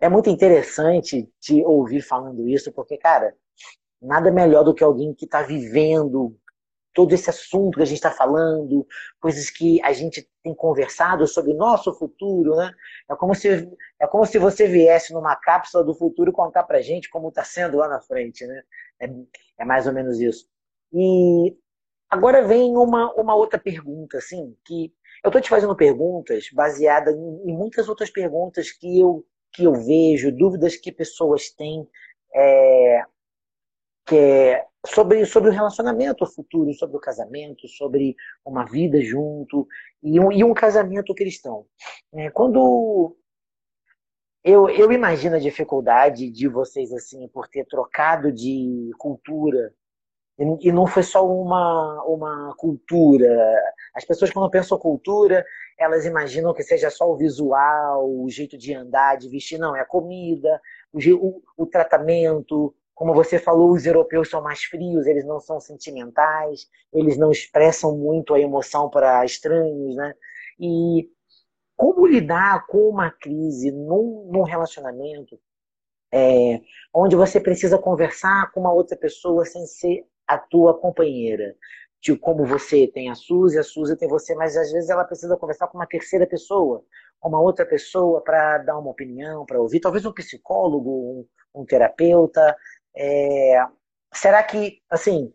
[0.00, 3.34] é muito interessante te ouvir falando isso, porque, cara,
[4.00, 6.36] nada melhor do que alguém que está vivendo
[6.94, 8.86] todo esse assunto que a gente está falando,
[9.20, 12.72] coisas que a gente tem conversado sobre o nosso futuro, né?
[13.10, 13.68] É como se,
[14.00, 17.78] é como se você viesse numa cápsula do futuro contar pra gente como está sendo
[17.78, 18.62] lá na frente, né?
[19.00, 19.08] É,
[19.58, 20.46] é, mais ou menos isso.
[20.92, 21.56] E
[22.10, 27.52] agora vem uma, uma outra pergunta, assim, que eu estou te fazendo perguntas baseadas em,
[27.56, 31.88] muitas outras perguntas que eu, que eu vejo, dúvidas que pessoas têm,
[32.34, 33.04] é,
[34.04, 39.66] que é sobre, sobre o relacionamento futuro, sobre o casamento, sobre uma vida junto
[40.02, 41.66] e um, e um casamento cristão.
[42.12, 43.16] É, quando
[44.42, 49.72] eu, eu imagino a dificuldade de vocês assim por ter trocado de cultura
[50.38, 53.28] e, não foi só uma, uma cultura.
[53.94, 55.44] As pessoas quando pensam cultura,
[55.78, 59.58] elas imaginam que seja só o visual, o jeito de andar, de vestir.
[59.58, 60.60] Não, é a comida,
[60.92, 65.60] o, o, o tratamento, como você falou, os europeus são mais frios, eles não são
[65.60, 70.14] sentimentais, eles não expressam muito a emoção para estranhos, né?
[70.58, 71.10] E
[71.76, 75.38] como lidar com uma crise num, num relacionamento
[76.12, 76.60] é,
[76.94, 81.54] onde você precisa conversar com uma outra pessoa sem ser a tua companheira?
[82.00, 85.36] Tipo, como você tem a Suzy, a Suzy tem você, mas às vezes ela precisa
[85.36, 86.84] conversar com uma terceira pessoa,
[87.20, 91.64] com uma outra pessoa para dar uma opinião, para ouvir, talvez um psicólogo, um, um
[91.64, 92.56] terapeuta,
[92.96, 93.64] é,
[94.12, 95.32] será que, assim,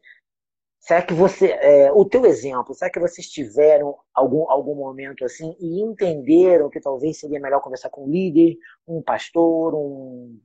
[0.79, 5.55] será que você, é, o teu exemplo, será que vocês tiveram algum, algum momento assim
[5.59, 8.57] e entenderam que talvez seria melhor conversar com um líder,
[8.87, 10.39] um pastor, um,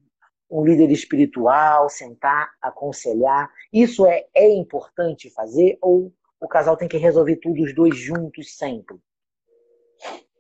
[0.53, 3.51] um líder espiritual, sentar, aconselhar?
[3.73, 8.57] Isso é, é importante fazer ou o casal tem que resolver tudo os dois juntos
[8.57, 8.97] sempre?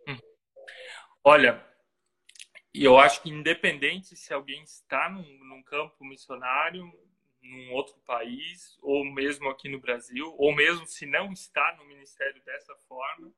[0.08, 0.18] Hum.
[1.24, 1.64] Olha,
[2.74, 6.92] eu acho que independente se alguém está num, num campo missionário,
[7.42, 12.42] num outro país, ou mesmo aqui no Brasil, ou mesmo se não está no ministério
[12.44, 13.32] dessa forma,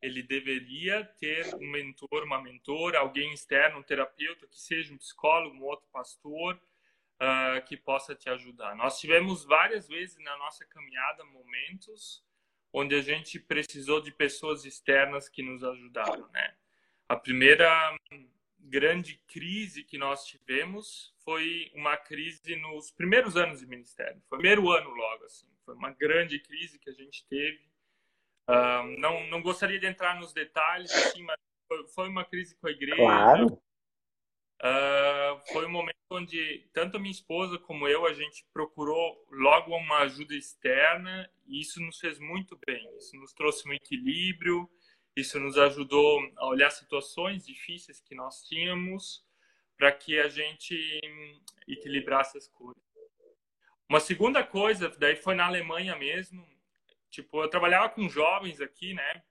[0.00, 5.56] ele deveria ter um mentor, uma mentora, alguém externo, um terapeuta, que seja um psicólogo,
[5.56, 8.76] um outro pastor, uh, que possa te ajudar.
[8.76, 12.24] Nós tivemos várias vezes na nossa caminhada momentos
[12.72, 16.54] onde a gente precisou de pessoas externas que nos ajudaram, né?
[17.08, 17.96] A primeira
[18.58, 24.20] grande crise que nós tivemos foi uma crise nos primeiros anos de ministério.
[24.28, 25.46] Foi o primeiro ano logo, assim.
[25.64, 27.60] Foi uma grande crise que a gente teve.
[28.48, 31.36] Uh, não, não gostaria de entrar nos detalhes, assim, mas
[31.94, 32.96] foi uma crise com a igreja.
[32.96, 33.60] Claro.
[34.62, 39.76] Uh, foi um momento onde tanto a minha esposa como eu a gente procurou logo
[39.76, 42.88] uma ajuda externa e isso nos fez muito bem.
[42.96, 44.70] Isso nos trouxe um equilíbrio,
[45.14, 49.24] isso nos ajudou a olhar situações difíceis que nós tínhamos
[49.76, 51.00] para que a gente
[51.68, 52.82] equilibrasse as coisas.
[53.88, 56.46] Uma segunda coisa, daí foi na Alemanha mesmo.
[57.16, 59.22] Tipo, eu trabalhava com jovens aqui, né?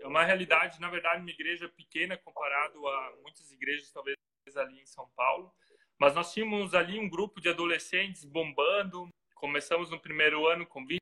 [0.00, 4.16] é uma realidade, na verdade, uma igreja pequena comparado a muitas igrejas, talvez
[4.56, 5.52] ali em São Paulo.
[5.98, 9.06] Mas nós tínhamos ali um grupo de adolescentes bombando.
[9.34, 10.98] Começamos no primeiro ano com 20.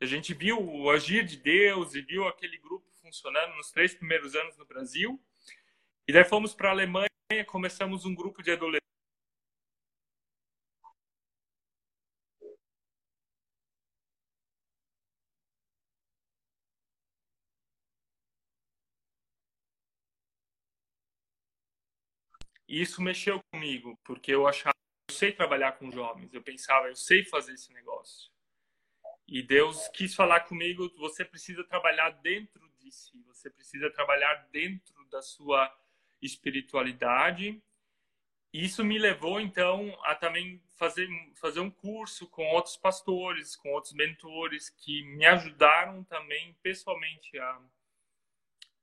[0.00, 4.34] A gente viu o agir de Deus e viu aquele grupo funcionando nos três primeiros
[4.34, 5.22] anos no Brasil.
[6.08, 7.10] E daí fomos para a Alemanha,
[7.46, 8.87] começamos um grupo de adolescentes
[22.68, 24.74] E isso mexeu comigo, porque eu achava,
[25.08, 28.30] eu sei trabalhar com jovens, eu pensava, eu sei fazer esse negócio.
[29.26, 35.04] E Deus quis falar comigo, você precisa trabalhar dentro de si, você precisa trabalhar dentro
[35.06, 35.74] da sua
[36.20, 37.62] espiritualidade.
[38.52, 43.92] Isso me levou então a também fazer fazer um curso com outros pastores, com outros
[43.92, 47.60] mentores que me ajudaram também pessoalmente a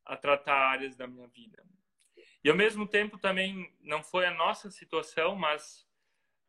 [0.06, 1.66] a tratar áreas da minha vida.
[2.46, 5.84] E ao mesmo tempo também não foi a nossa situação, mas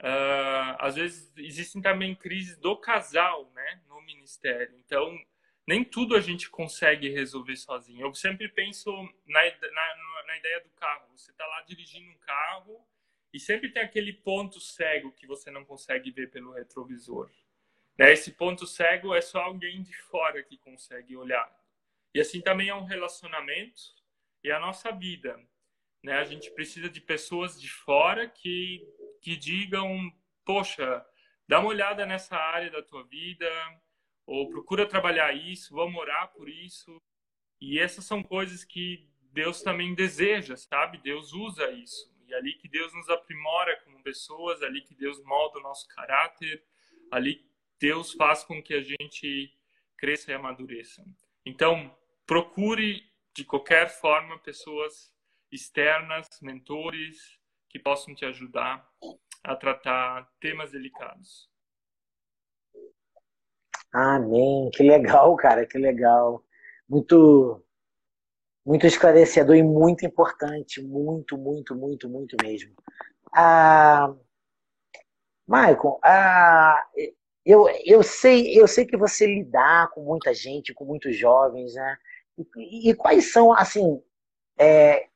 [0.02, 4.76] uh, às vezes existem também crises do casal, né, no ministério.
[4.78, 5.18] Então
[5.66, 8.02] nem tudo a gente consegue resolver sozinho.
[8.02, 8.92] Eu sempre penso
[9.26, 11.08] na, na, na ideia do carro.
[11.16, 12.86] Você está lá dirigindo um carro
[13.32, 17.30] e sempre tem aquele ponto cego que você não consegue ver pelo retrovisor.
[17.96, 18.12] Né?
[18.12, 21.50] Esse ponto cego é só alguém de fora que consegue olhar.
[22.12, 23.80] E assim também é um relacionamento
[24.44, 25.40] e a nossa vida.
[26.06, 26.12] Né?
[26.18, 28.80] A gente precisa de pessoas de fora que,
[29.20, 30.08] que digam,
[30.44, 31.04] poxa,
[31.48, 33.50] dá uma olhada nessa área da tua vida,
[34.24, 37.02] ou procura trabalhar isso, vamos orar por isso.
[37.60, 40.98] E essas são coisas que Deus também deseja, sabe?
[40.98, 42.08] Deus usa isso.
[42.24, 45.62] E é ali que Deus nos aprimora como pessoas, é ali que Deus molda o
[45.62, 46.62] nosso caráter,
[47.10, 47.44] ali
[47.80, 49.52] Deus faz com que a gente
[49.96, 51.04] cresça e amadureça.
[51.44, 51.92] Então,
[52.24, 53.02] procure
[53.34, 55.15] de qualquer forma pessoas
[55.50, 57.38] externas, mentores
[57.68, 58.86] que possam te ajudar
[59.44, 61.48] a tratar temas delicados.
[63.92, 64.70] Amém.
[64.72, 66.44] Que legal, cara, que legal.
[66.88, 67.62] Muito
[68.64, 72.74] muito esclarecedor e muito importante, muito, muito, muito, muito mesmo.
[73.32, 74.12] Ah,
[75.46, 76.84] Michael, ah,
[77.44, 81.96] eu, eu sei eu sei que você lidar com muita gente, com muitos jovens, né?
[82.56, 84.02] E, e quais são assim
[84.58, 85.08] é,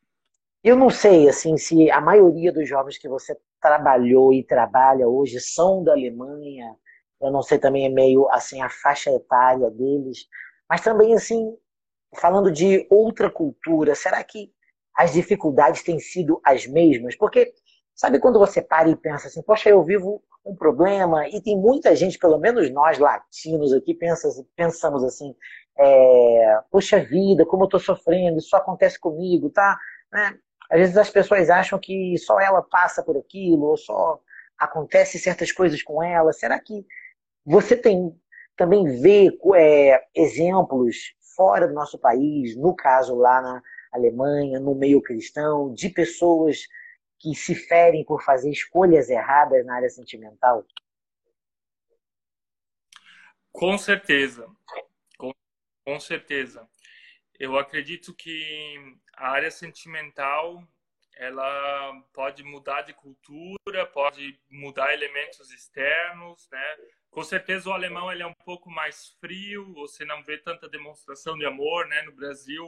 [0.62, 5.40] eu não sei assim se a maioria dos jovens que você trabalhou e trabalha hoje
[5.40, 6.74] são da Alemanha.
[7.20, 10.26] Eu não sei também é meio assim a faixa etária deles,
[10.68, 11.56] mas também assim
[12.16, 14.52] falando de outra cultura, será que
[14.96, 17.16] as dificuldades têm sido as mesmas?
[17.16, 17.52] Porque
[17.94, 21.94] sabe quando você para e pensa assim, poxa, eu vivo um problema e tem muita
[21.94, 25.34] gente, pelo menos nós latinos aqui, pensa, pensamos assim,
[25.78, 29.78] é, poxa vida, como eu estou sofrendo, isso acontece comigo, tá?
[30.12, 30.38] Né?
[30.70, 34.20] Às vezes as pessoas acham que só ela passa por aquilo, ou só
[34.56, 36.32] acontece certas coisas com ela.
[36.32, 36.86] Será que
[37.44, 38.14] você tem
[38.56, 45.00] também vê é, exemplos fora do nosso país, no caso lá na Alemanha, no meio
[45.00, 46.68] cristão, de pessoas
[47.18, 50.64] que se ferem por fazer escolhas erradas na área sentimental?
[53.50, 54.46] Com certeza,
[55.18, 55.32] com,
[55.84, 56.68] com certeza.
[57.40, 58.76] Eu acredito que
[59.14, 60.62] a área sentimental
[61.16, 66.76] ela pode mudar de cultura, pode mudar elementos externos, né?
[67.10, 71.38] Com certeza o alemão ele é um pouco mais frio, você não vê tanta demonstração
[71.38, 72.02] de amor, né?
[72.02, 72.66] No Brasil,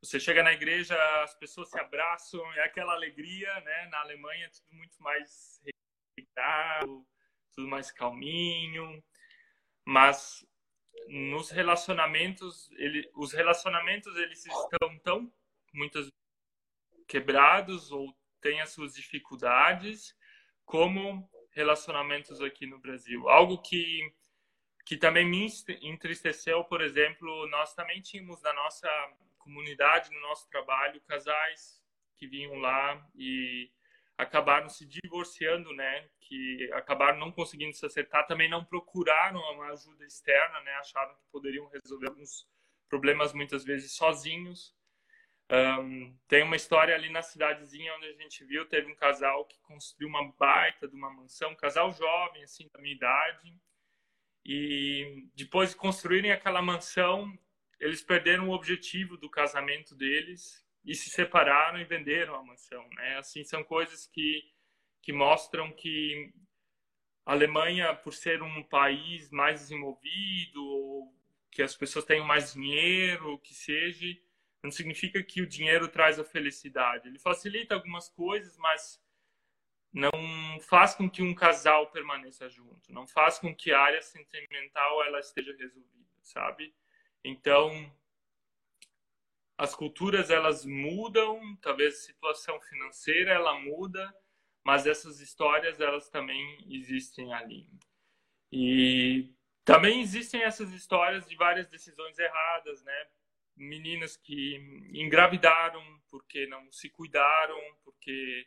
[0.00, 3.88] você chega na igreja, as pessoas se abraçam, é aquela alegria, né?
[3.88, 5.60] Na Alemanha é tudo muito mais
[6.16, 7.06] respeitado,
[7.54, 9.04] tudo mais calminho,
[9.84, 10.46] mas
[11.06, 15.32] nos relacionamentos, ele, os relacionamentos eles estão tão
[15.72, 16.08] muitas
[17.06, 20.14] quebrados ou têm as suas dificuldades,
[20.64, 23.28] como relacionamentos aqui no Brasil.
[23.28, 24.12] Algo que
[24.88, 25.46] que também me
[25.82, 28.88] entristeceu, por exemplo, nós também tínhamos na nossa
[29.36, 31.78] comunidade, no nosso trabalho, casais
[32.16, 33.70] que vinham lá e
[34.18, 36.08] acabaram se divorciando, né?
[36.20, 40.72] Que acabaram não conseguindo se acertar, também não procuraram uma ajuda externa, né?
[40.74, 42.46] Acharam que poderiam resolver alguns
[42.88, 44.76] problemas muitas vezes sozinhos.
[45.50, 49.58] Um, tem uma história ali na cidadezinha onde a gente viu, teve um casal que
[49.60, 53.56] construiu uma baita de uma mansão, um casal jovem, assim, da minha idade,
[54.44, 57.32] e depois de construírem aquela mansão,
[57.80, 63.18] eles perderam o objetivo do casamento deles e se separaram e venderam a mansão, né?
[63.18, 64.42] Assim, são coisas que,
[65.02, 66.32] que mostram que
[67.26, 71.12] a Alemanha, por ser um país mais desenvolvido,
[71.50, 74.06] que as pessoas tenham mais dinheiro, que seja,
[74.62, 77.08] não significa que o dinheiro traz a felicidade.
[77.08, 79.00] Ele facilita algumas coisas, mas
[79.92, 80.10] não
[80.68, 85.18] faz com que um casal permaneça junto, não faz com que a área sentimental ela
[85.18, 86.74] esteja resolvida, sabe?
[87.24, 87.70] Então,
[89.58, 94.14] as culturas elas mudam, talvez a situação financeira ela muda,
[94.64, 97.66] mas essas histórias elas também existem ali.
[98.52, 99.34] E
[99.64, 103.06] também existem essas histórias de várias decisões erradas, né?
[103.56, 104.54] Meninas que
[104.92, 108.46] engravidaram porque não se cuidaram, porque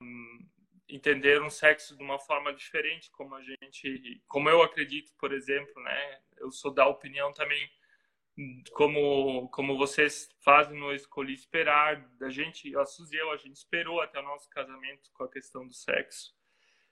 [0.00, 0.48] um,
[0.88, 5.82] entenderam o sexo de uma forma diferente, como a gente, como eu acredito, por exemplo,
[5.82, 6.22] né?
[6.38, 7.70] Eu sou da opinião também
[8.72, 14.00] como como vocês fazem no escolhi esperar da gente a Suzy eu a gente esperou
[14.00, 16.34] até o nosso casamento com a questão do sexo.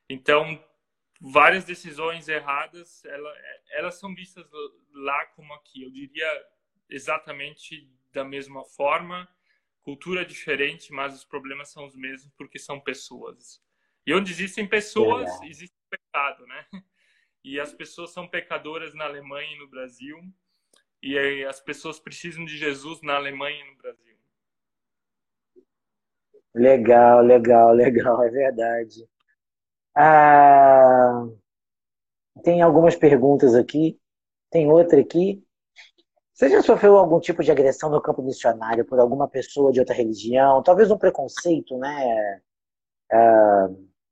[0.08, 0.62] Então
[1.20, 3.34] várias decisões erradas ela,
[3.70, 4.46] elas são vistas
[4.92, 5.82] lá como aqui.
[5.82, 6.46] Eu diria
[6.88, 9.28] exatamente da mesma forma.
[9.82, 13.60] Cultura diferente mas os problemas são os mesmos porque são pessoas.
[14.06, 15.46] E onde existem pessoas é.
[15.46, 16.66] existe pecado né?
[17.44, 20.16] E as pessoas são pecadoras na Alemanha e no Brasil
[21.02, 24.16] e as pessoas precisam de Jesus na Alemanha e no Brasil.
[26.54, 29.08] Legal, legal, legal, é verdade.
[29.96, 31.26] Ah,
[32.44, 34.00] tem algumas perguntas aqui,
[34.50, 35.44] tem outra aqui.
[36.32, 39.94] Você já sofreu algum tipo de agressão no campo missionário por alguma pessoa de outra
[39.94, 40.62] religião?
[40.62, 42.40] Talvez um preconceito, né?
[43.12, 43.68] Ah,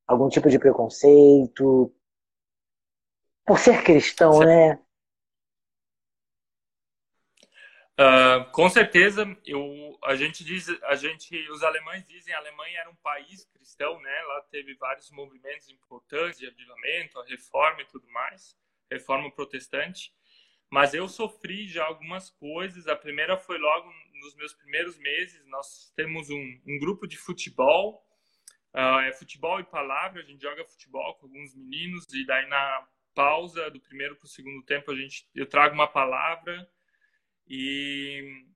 [0.07, 1.93] algum tipo de preconceito
[3.47, 4.79] por ser cristão, né?
[8.01, 12.89] Uh, com certeza, eu, a gente diz, a gente, os alemães dizem, a Alemanha era
[12.89, 14.23] um país cristão, né?
[14.23, 18.57] Lá teve vários movimentos importantes de avivamento, a reforma e tudo mais,
[18.91, 20.15] reforma protestante.
[20.71, 22.89] Mas eu sofri já algumas coisas.
[22.89, 25.45] A primeira foi logo nos meus primeiros meses.
[25.49, 28.03] Nós temos um, um grupo de futebol,
[28.75, 30.23] uh, é futebol e palavra.
[30.23, 34.31] A gente joga futebol com alguns meninos e daí na pausa do primeiro para o
[34.31, 36.67] segundo tempo a gente, eu trago uma palavra
[37.51, 38.47] e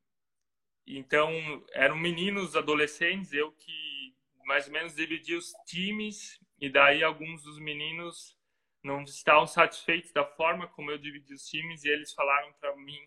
[0.87, 1.31] então
[1.73, 4.15] eram meninos, adolescentes, eu que
[4.47, 8.39] mais ou menos dividia os times e daí alguns dos meninos
[8.85, 13.01] não estavam satisfeitos da forma como eu dividi os times e eles falaram para mim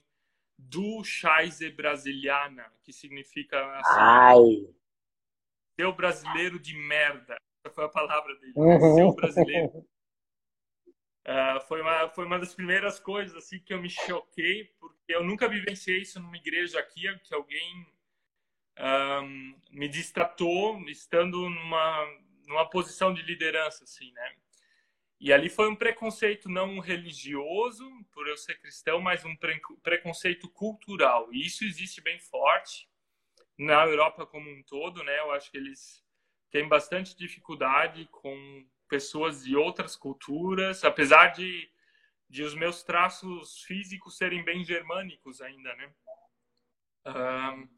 [0.58, 4.74] do Scheiße brasiliana, que significa assim, Ai.
[5.80, 7.38] seu brasileiro de merda.
[7.64, 8.54] Essa foi a palavra dele.
[8.56, 8.96] Uhum.
[8.96, 9.88] Seu brasileiro
[11.28, 15.24] Uh, foi, uma, foi uma das primeiras coisas assim que eu me choquei, porque eu
[15.24, 17.88] nunca vivenciei isso numa igreja aqui, que alguém
[18.80, 22.06] um, me distratou estando numa,
[22.48, 24.36] numa posição de liderança, assim, né?
[25.20, 30.48] E ali foi um preconceito não religioso, por eu ser cristão, mas um pre preconceito
[30.50, 31.34] cultural.
[31.34, 32.88] E isso existe bem forte
[33.58, 35.20] na Europa como um todo, né?
[35.20, 36.04] Eu acho que eles
[36.52, 41.68] têm bastante dificuldade com pessoas de outras culturas, apesar de,
[42.30, 45.94] de os meus traços físicos serem bem germânicos ainda, né?
[47.06, 47.70] Um,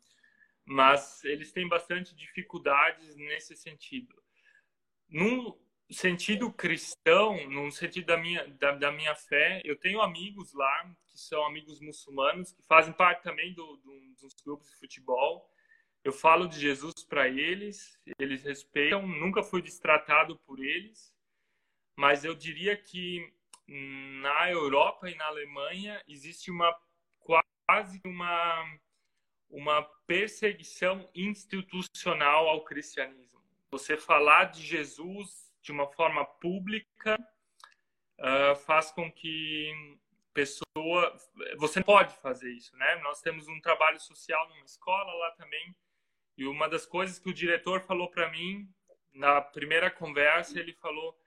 [0.65, 4.15] mas eles têm bastante dificuldades nesse sentido.
[5.07, 5.57] Num
[5.91, 11.17] sentido cristão, num sentido da minha, da, da, minha fé, eu tenho amigos lá que
[11.17, 15.49] são amigos muçulmanos, que fazem parte também do, do dos grupos de futebol.
[16.03, 21.13] Eu falo de Jesus para eles, eles respeitam, nunca fui destratado por eles,
[21.95, 23.33] mas eu diria que
[23.69, 26.75] na Europa e na Alemanha existe uma
[27.19, 28.79] quase uma
[29.49, 33.41] uma perseguição institucional ao cristianismo.
[33.71, 37.19] Você falar de Jesus de uma forma pública
[38.19, 39.97] uh, faz com que
[40.33, 41.15] pessoa
[41.57, 42.95] você pode fazer isso, né?
[42.97, 45.75] Nós temos um trabalho social numa escola lá também
[46.37, 48.71] e uma das coisas que o diretor falou para mim
[49.13, 51.17] na primeira conversa, ele falou: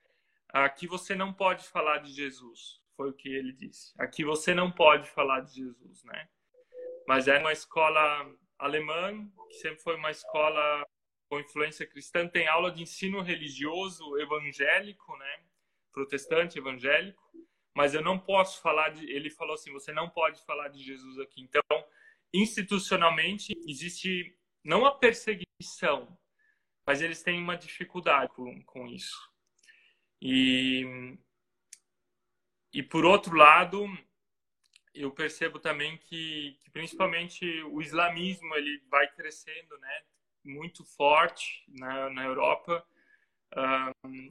[0.53, 2.81] aqui você não pode falar de Jesus.
[2.97, 3.93] Foi o que ele disse.
[3.99, 6.29] Aqui você não pode falar de Jesus, né?
[7.07, 9.13] Mas é uma escola alemã,
[9.49, 10.87] que sempre foi uma escola
[11.29, 15.45] com influência cristã, tem aula de ensino religioso evangélico, né?
[15.93, 17.23] Protestante evangélico.
[17.75, 19.11] Mas eu não posso falar de.
[19.11, 21.41] Ele falou assim: você não pode falar de Jesus aqui.
[21.41, 21.63] Então,
[22.33, 26.17] institucionalmente, existe não a perseguição,
[26.87, 29.32] mas eles têm uma dificuldade com, com isso.
[30.25, 31.19] E,
[32.73, 33.85] e por outro lado,
[34.95, 40.03] eu percebo também que, que, principalmente o islamismo ele vai crescendo, né,
[40.45, 42.87] muito forte na, na Europa.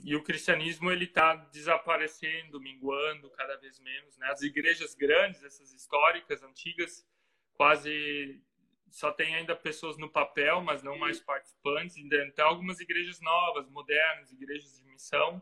[0.03, 4.17] E o cristianismo ele está desaparecendo, minguando cada vez menos.
[4.17, 4.27] Né?
[4.27, 7.05] As igrejas grandes, essas históricas, antigas,
[7.53, 8.41] quase
[8.89, 11.97] só tem ainda pessoas no papel, mas não mais participantes.
[11.97, 15.41] Então, algumas igrejas novas, modernas, igrejas de missão,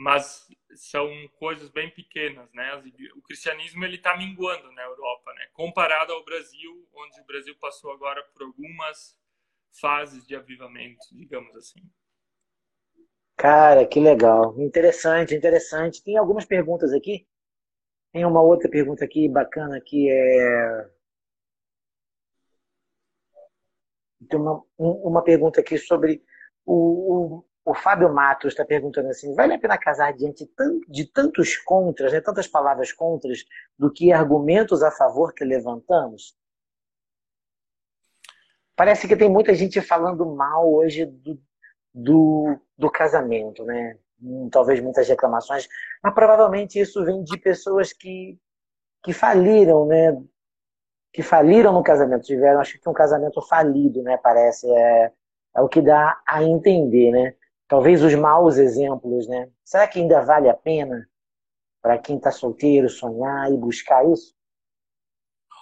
[0.00, 2.74] mas são coisas bem pequenas, né?
[3.16, 5.46] O cristianismo ele está minguando na Europa, né?
[5.52, 9.14] Comparado ao Brasil, onde o Brasil passou agora por algumas
[9.78, 11.82] fases de avivamento, digamos assim.
[13.36, 14.58] Cara, que legal.
[14.58, 16.02] Interessante, interessante.
[16.02, 17.28] Tem algumas perguntas aqui.
[18.10, 20.90] Tem uma outra pergunta aqui bacana que é.
[24.30, 26.24] Tem uma, uma pergunta aqui sobre
[26.64, 30.48] o, o, o Fábio Matos está perguntando assim: vale a pena casar diante
[30.88, 33.44] de tantos contras, né, tantas palavras contras,
[33.78, 36.34] do que argumentos a favor que levantamos?
[38.74, 41.38] Parece que tem muita gente falando mal hoje do,
[41.92, 43.98] do, do casamento, né?
[44.22, 45.68] Hum, talvez muitas reclamações,
[46.02, 48.38] mas provavelmente isso vem de pessoas que,
[49.02, 50.16] que faliram, né?
[51.12, 54.16] Que faliram no casamento, tiveram, acho que um casamento falido, né?
[54.22, 55.12] Parece, é,
[55.56, 57.34] é o que dá a entender, né?
[57.70, 59.48] Talvez os maus exemplos, né?
[59.64, 61.08] Será que ainda vale a pena
[61.80, 64.36] para quem está solteiro sonhar e buscar isso?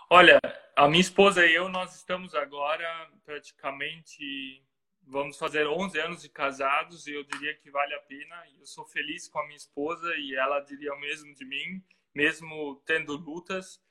[0.09, 0.41] Olha,
[0.75, 4.65] a minha esposa e eu, nós estamos agora praticamente
[5.03, 8.43] vamos fazer 11 anos de casados e eu diria que vale a pena.
[8.59, 11.85] Eu sou feliz com a minha esposa e ela diria o mesmo de mim,
[12.15, 13.83] mesmo tendo lutas.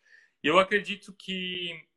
[0.41, 1.87] Eu acredito que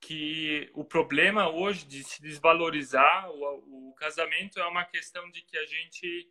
[0.00, 5.56] que o problema hoje de se desvalorizar o, o casamento é uma questão de que
[5.58, 6.28] a gente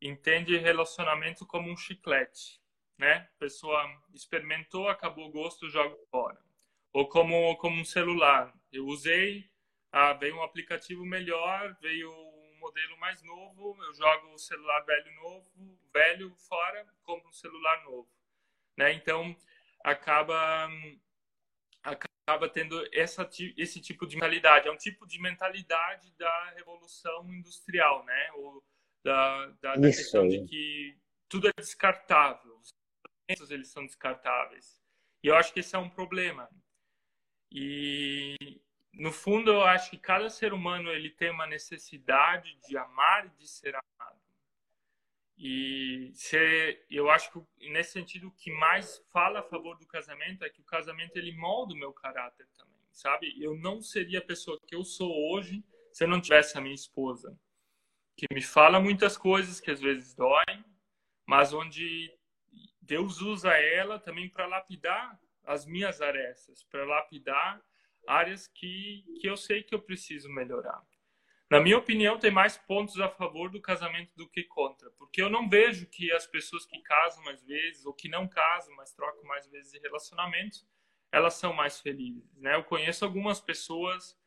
[0.00, 2.60] entende relacionamento como um chiclete,
[2.98, 3.28] né?
[3.38, 3.80] Pessoa
[4.12, 6.38] experimentou, acabou o gosto, joga fora.
[6.92, 8.52] Ou como como um celular.
[8.72, 9.48] Eu usei,
[9.92, 15.14] ah, veio um aplicativo melhor, veio um modelo mais novo, eu jogo o celular velho
[15.14, 18.08] novo, velho fora, compro um celular novo,
[18.76, 18.92] né?
[18.92, 19.34] Então
[19.84, 20.68] acaba
[22.26, 28.04] acaba tendo essa esse tipo de mentalidade, é um tipo de mentalidade da revolução industrial,
[28.04, 28.32] né?
[28.36, 28.62] Ou
[29.04, 30.96] da, da, da questão de que
[31.28, 34.80] tudo é descartável, os eles são descartáveis.
[35.22, 36.48] E eu acho que esse é um problema.
[37.50, 38.36] E
[38.92, 43.30] no fundo, eu acho que cada ser humano ele tem uma necessidade de amar e
[43.30, 44.21] de ser amado.
[45.36, 50.44] E ser, eu acho que nesse sentido o que mais fala a favor do casamento
[50.44, 53.34] é que o casamento ele molda o meu caráter também, sabe?
[53.42, 56.74] Eu não seria a pessoa que eu sou hoje se eu não tivesse a minha
[56.74, 57.38] esposa,
[58.16, 60.64] que me fala muitas coisas que às vezes doem,
[61.26, 62.12] mas onde
[62.80, 67.60] Deus usa ela também para lapidar as minhas arestas, para lapidar
[68.06, 70.82] áreas que, que eu sei que eu preciso melhorar.
[71.52, 75.28] Na minha opinião, tem mais pontos a favor do casamento do que contra, porque eu
[75.28, 79.22] não vejo que as pessoas que casam mais vezes ou que não casam, mas trocam
[79.24, 80.66] mais vezes de relacionamentos,
[81.12, 82.54] elas são mais felizes, né?
[82.56, 84.18] Eu conheço algumas pessoas,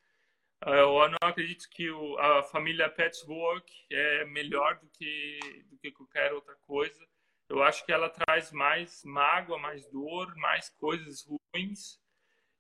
[0.68, 5.40] eh, eu não acredito que a família Patchwork é melhor do que
[5.72, 7.04] do que qualquer outra coisa.
[7.50, 12.00] Eu acho que ela traz mais mágoa, mais dor, mais coisas ruins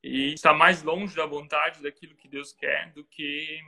[0.01, 3.61] e está mais longe da vontade daquilo que Deus quer do que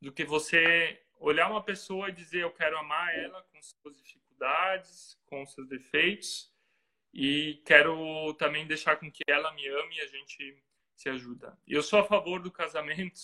[0.00, 5.20] do que você olhar uma pessoa e dizer eu quero amar ela com suas dificuldades,
[5.26, 6.50] com seus defeitos
[7.12, 10.62] e quero também deixar com que ela me ame e a gente
[10.96, 11.58] se ajuda.
[11.66, 13.20] Eu sou a favor do casamento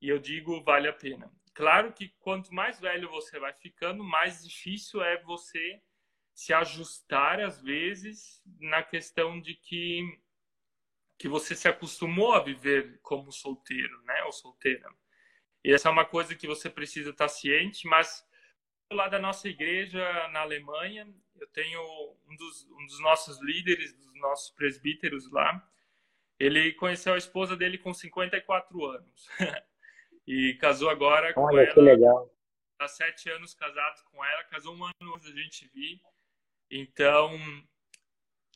[0.00, 1.32] e eu digo vale a pena.
[1.54, 5.80] Claro que quanto mais velho você vai ficando, mais difícil é você
[6.34, 10.20] se ajustar às vezes na questão de que
[11.18, 14.92] que você se acostumou a viver como solteiro, né, ou solteira.
[15.64, 18.26] E essa é uma coisa que você precisa estar ciente, mas
[18.92, 21.80] lá da nossa igreja na Alemanha, eu tenho
[22.28, 25.66] um dos, um dos nossos líderes, dos nossos presbíteros lá,
[26.38, 29.28] ele conheceu a esposa dele com 54 anos.
[30.26, 31.72] e casou agora com Olha, ela.
[31.72, 32.30] que legal.
[32.78, 36.00] Há sete anos casado com ela, casou um ano antes da gente vir.
[36.70, 37.38] Então,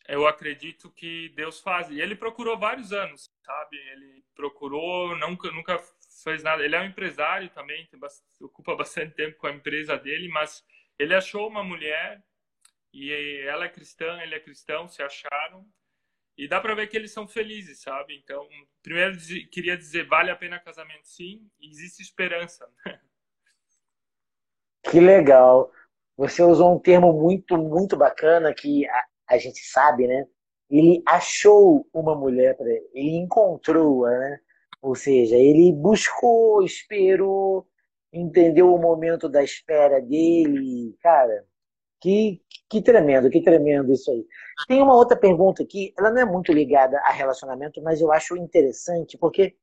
[0.09, 1.91] eu acredito que Deus faz.
[1.91, 3.77] E ele procurou vários anos, sabe?
[3.77, 5.79] Ele procurou, nunca, nunca
[6.31, 6.65] fez nada.
[6.65, 10.65] Ele é um empresário também, bastante, ocupa bastante tempo com a empresa dele, mas
[10.99, 12.21] ele achou uma mulher
[12.93, 13.13] e
[13.47, 15.65] ela é cristã, ele é cristão, se acharam.
[16.37, 18.15] E dá para ver que eles são felizes, sabe?
[18.17, 18.47] Então,
[18.83, 19.17] primeiro
[19.51, 22.69] queria dizer, vale a pena casamento sim, existe esperança.
[24.83, 25.73] Que legal.
[26.17, 28.87] Você usou um termo muito, muito bacana que
[29.29, 30.27] a gente sabe, né?
[30.69, 34.41] Ele achou uma mulher ele, encontrou-a, né?
[34.83, 37.67] Ou seja, ele buscou, esperou.
[38.13, 41.45] entendeu o momento da espera dele, cara.
[42.01, 44.25] Que, que tremendo, que tremendo isso aí.
[44.69, 48.37] Tem uma outra pergunta aqui, ela não é muito ligada a relacionamento, mas eu acho
[48.37, 49.57] interessante porque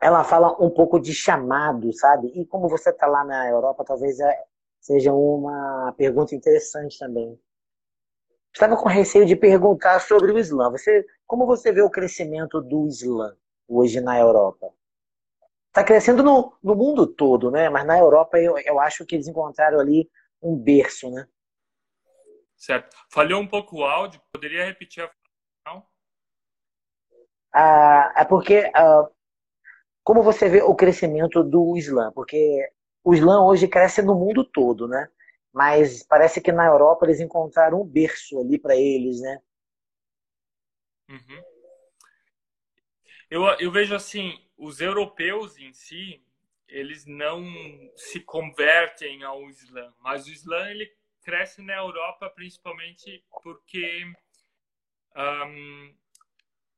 [0.00, 2.28] ela fala um pouco de chamado, sabe?
[2.34, 4.44] E como você está lá na Europa, talvez é,
[4.80, 7.38] seja uma pergunta interessante também.
[8.52, 10.70] Estava com receio de perguntar sobre o Islã.
[10.70, 13.36] Você, como você vê o crescimento do Islã
[13.68, 14.72] hoje na Europa?
[15.68, 17.68] Está crescendo no, no mundo todo, né?
[17.68, 20.10] Mas na Europa eu, eu acho que eles encontraram ali
[20.42, 21.28] um berço, né?
[22.56, 22.96] Certo.
[23.10, 24.20] Falhou um pouco o áudio.
[24.32, 25.10] Poderia repetir a
[25.62, 25.86] fala?
[27.52, 29.08] Ah, é porque ah,
[30.02, 32.12] como você vê o crescimento do Islã?
[32.12, 32.70] Porque
[33.02, 35.08] o Islã hoje cresce no mundo todo, né?
[35.52, 39.40] Mas parece que na Europa eles encontraram um berço ali para eles, né?
[41.08, 41.42] Uhum.
[43.30, 46.22] Eu, eu vejo assim, os europeus em si,
[46.68, 47.44] eles não
[47.96, 54.04] se convertem ao Islã, mas o Islã ele cresce na Europa principalmente porque
[55.16, 55.94] um,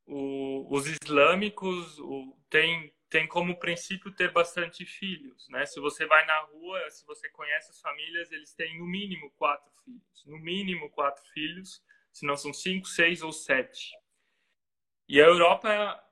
[0.07, 5.65] o, os islâmicos o, têm tem como princípio ter bastante filhos, né?
[5.65, 9.73] Se você vai na rua, se você conhece as famílias, eles têm no mínimo quatro
[9.83, 11.83] filhos, no mínimo quatro filhos,
[12.13, 13.93] se não são cinco, seis ou sete.
[15.09, 16.05] E a Europa,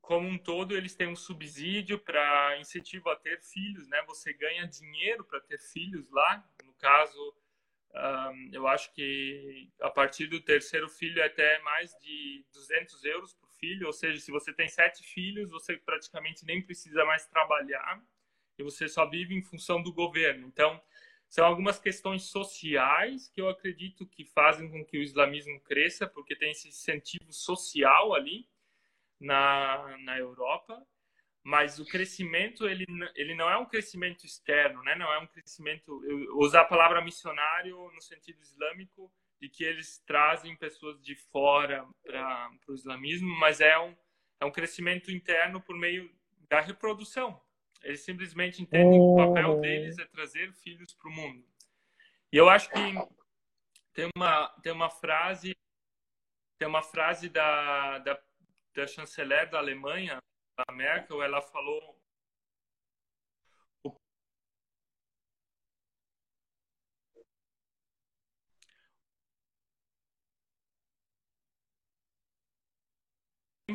[0.00, 4.02] como um todo, eles têm um subsídio para incentivo a ter filhos, né?
[4.06, 6.44] Você ganha dinheiro para ter filhos lá.
[6.64, 7.34] No caso,
[7.94, 13.34] um, eu acho que a partir do terceiro filho é até mais de 200 euros
[13.34, 18.02] por filho, ou seja, se você tem sete filhos, você praticamente nem precisa mais trabalhar
[18.58, 20.46] e você só vive em função do governo.
[20.46, 20.80] Então,
[21.28, 26.34] são algumas questões sociais que eu acredito que fazem com que o islamismo cresça, porque
[26.34, 28.48] tem esse incentivo social ali
[29.20, 30.80] na, na Europa,
[31.42, 34.94] mas o crescimento ele, ele não é um crescimento externo, né?
[34.94, 36.00] Não é um crescimento
[36.36, 39.10] usar a palavra missionário no sentido islâmico
[39.40, 43.96] de que eles trazem pessoas de fora para o islamismo, mas é um,
[44.40, 46.10] é um crescimento interno por meio
[46.48, 47.40] da reprodução.
[47.82, 49.60] Eles simplesmente entendem que o papel uhum.
[49.60, 51.46] deles é trazer filhos para o mundo.
[52.32, 52.94] E eu acho que
[53.94, 55.56] tem uma, tem uma frase
[56.58, 58.20] tem uma frase da, da,
[58.78, 60.22] da chanceler da Alemanha,
[60.56, 61.98] a Merkel, ela falou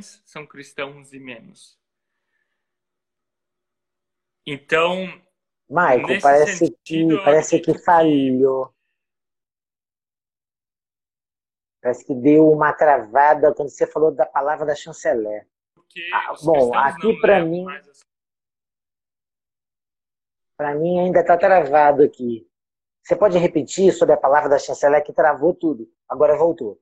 [0.01, 1.78] são cristãos e menos.
[4.45, 5.06] Então,
[5.70, 8.72] Michael, parece sentido, que parece que falhou.
[11.84, 15.45] Parece que deu uma travada quando você falou da palavra da chanceler.
[16.13, 18.05] Ah, bom, aqui para mim, assim.
[20.55, 22.49] para mim ainda está travado aqui.
[23.03, 25.93] Você pode repetir sobre a palavra da chanceler que travou tudo?
[26.07, 26.81] Agora voltou.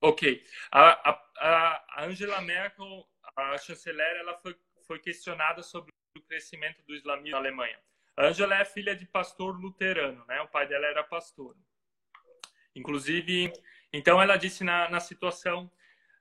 [0.00, 0.40] Ok.
[0.70, 3.04] A, a, a Angela Merkel,
[3.36, 7.78] a chanceler, ela foi, foi questionada sobre o crescimento do islamismo na Alemanha.
[8.16, 10.40] A Angela é filha de pastor luterano, né?
[10.42, 11.56] O pai dela era pastor.
[12.74, 13.52] Inclusive,
[13.92, 15.70] então ela disse na, na situação,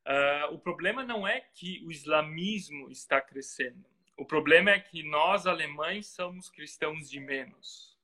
[0.07, 3.85] uh, o problema não é que o islamismo está crescendo.
[4.17, 7.97] O problema é que nós alemães somos cristãos de menos,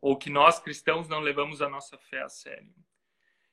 [0.00, 2.74] ou que nós cristãos não levamos a nossa fé a sério.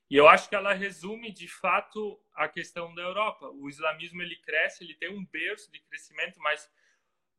[0.09, 3.47] E eu acho que ela resume de fato a questão da Europa.
[3.49, 6.67] O islamismo ele cresce, ele tem um berço de crescimento, mas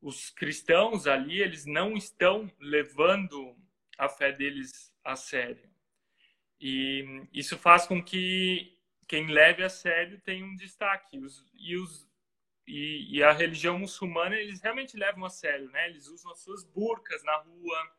[0.01, 3.55] os cristãos ali eles não estão levando
[3.97, 5.70] a fé deles a sério.
[6.61, 11.17] E isso faz com que quem leve a sério tenha um destaque.
[11.17, 12.07] Os, e, os,
[12.67, 15.89] e, e a religião muçulmana eles realmente levam a sério, né?
[15.89, 17.91] Eles usam as suas burcas na rua,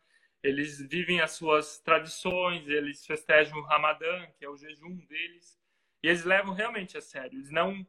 [0.45, 5.59] eles vivem as suas tradições, eles festejam o Ramadã, que é o jejum deles,
[6.01, 7.37] e eles levam realmente a sério.
[7.37, 7.85] Eles não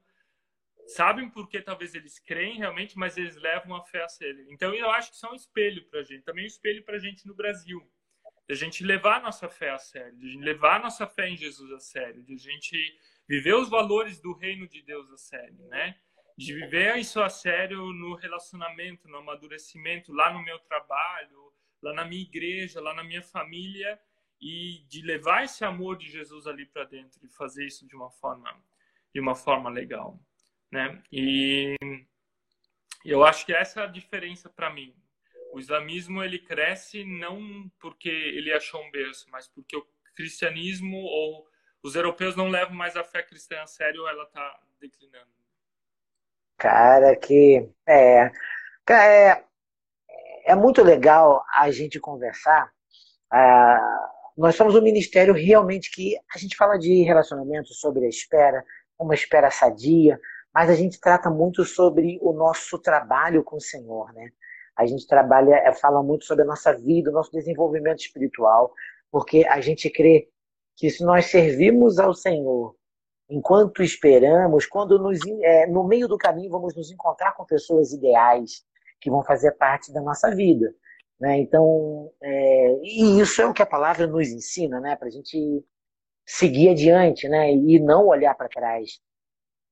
[0.88, 4.44] sabem porque talvez eles creem realmente, mas eles levam a fé a sério.
[4.50, 6.96] Então eu acho que isso é um espelho para a gente, também um espelho para
[6.96, 7.88] a gente no Brasil,
[8.48, 11.08] de a gente levar a nossa fé a sério, de a gente levar a nossa
[11.08, 15.10] fé em Jesus a sério, de a gente viver os valores do reino de Deus
[15.12, 15.98] a sério, né?
[16.38, 22.06] De viver isso a sério no relacionamento, no amadurecimento, lá no meu trabalho, lá na
[22.06, 24.00] minha igreja, lá na minha família
[24.42, 28.10] e de levar esse amor de Jesus ali para dentro e fazer isso de uma
[28.12, 28.62] forma
[29.14, 30.20] de uma forma legal,
[30.72, 31.02] né?
[31.12, 31.76] E
[33.06, 34.96] eu acho que essa é a diferença para mim.
[35.54, 39.86] O islamismo ele cresce não porque ele achou um berço, mas porque o
[40.16, 41.48] cristianismo ou
[41.84, 45.30] os europeus não levam mais a fé cristã a sério, ela está declinando.
[46.58, 48.32] Cara, que é,
[48.90, 49.44] é
[50.46, 52.72] é, muito legal a gente conversar.
[53.32, 58.66] Ah, nós somos um ministério realmente que a gente fala de relacionamento sobre a espera,
[58.98, 60.20] uma espera sadia,
[60.52, 64.32] mas a gente trata muito sobre o nosso trabalho com o Senhor, né?
[64.76, 68.74] A gente trabalha, é, fala muito sobre a nossa vida, o nosso desenvolvimento espiritual,
[69.12, 70.30] porque a gente crê
[70.76, 72.76] que se nós servimos ao Senhor
[73.30, 78.64] enquanto esperamos, quando nos, é, no meio do caminho vamos nos encontrar com pessoas ideais
[79.00, 80.74] que vão fazer parte da nossa vida.
[81.20, 81.40] Né?
[81.40, 84.96] Então, é, e isso é o que a palavra nos ensina, né?
[84.96, 85.64] para a gente
[86.26, 87.52] seguir adiante né?
[87.52, 89.00] e não olhar para trás.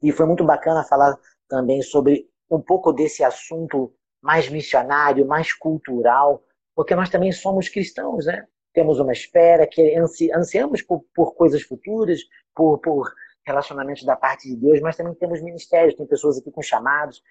[0.01, 1.15] E foi muito bacana falar
[1.47, 6.43] também sobre um pouco desse assunto mais missionário, mais cultural,
[6.75, 8.45] porque nós também somos cristãos, né?
[8.73, 12.21] Temos uma espera, que ansi ansiamos por, por coisas futuras,
[12.55, 13.11] por, por
[13.45, 17.21] relacionamentos da parte de Deus, mas também temos ministérios, tem pessoas aqui com chamados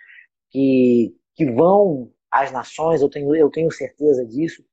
[0.50, 4.64] que, que vão às nações, eu tenho, eu tenho certeza disso,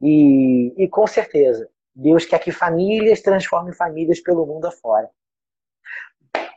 [0.00, 5.10] e, e com certeza, Deus quer que famílias transformem famílias pelo mundo afora.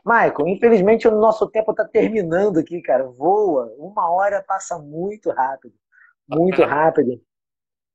[0.06, 3.04] Michael, infelizmente o nosso tempo está terminando aqui, cara.
[3.08, 3.74] Voa.
[3.76, 5.74] Uma hora passa muito rápido.
[6.28, 7.20] Muito rápido.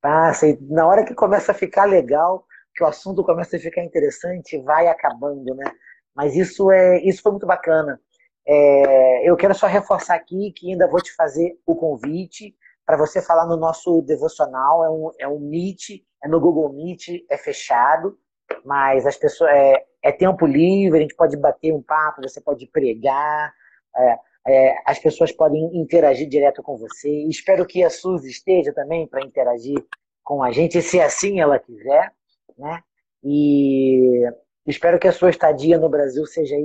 [0.01, 0.47] Passa.
[0.47, 2.45] E na hora que começa a ficar legal,
[2.75, 5.71] que o assunto começa a ficar interessante, vai acabando, né?
[6.13, 7.99] Mas isso é isso foi muito bacana.
[8.45, 12.55] É, eu quero só reforçar aqui que ainda vou te fazer o convite
[12.85, 14.83] para você falar no nosso devocional.
[14.83, 18.17] É um, é um Meet, é no Google Meet, é fechado
[18.65, 22.67] mas as pessoas é, é, tempo livre, a gente pode bater um papo, você pode
[22.67, 23.53] pregar,
[23.95, 27.09] é, é, as pessoas podem interagir direto com você.
[27.27, 29.77] Espero que a Suzy esteja também para interagir
[30.23, 32.11] com a gente, se assim ela quiser,
[32.57, 32.81] né?
[33.23, 34.23] E
[34.65, 36.55] espero que a sua estadia no Brasil seja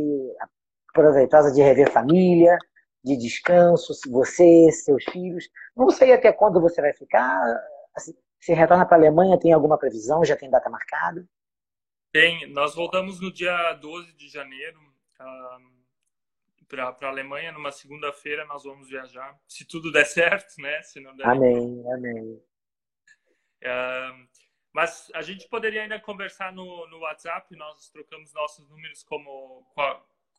[0.94, 2.56] proveitosa de rever família,
[3.04, 5.48] de descanso, você, seus filhos.
[5.76, 7.40] Não sei até quando você vai ficar.
[7.94, 10.24] Assim, se retorna para a Alemanha, tem alguma previsão?
[10.24, 11.26] Já tem data marcada?
[12.16, 14.80] Tem, nós voltamos no dia 12 de janeiro
[16.66, 20.80] para a Alemanha, numa segunda-feira nós vamos viajar, se tudo der certo, né?
[20.80, 22.42] Se não der amém, amém.
[24.72, 29.66] mas a gente poderia ainda conversar no, no WhatsApp, nós trocamos nossos números como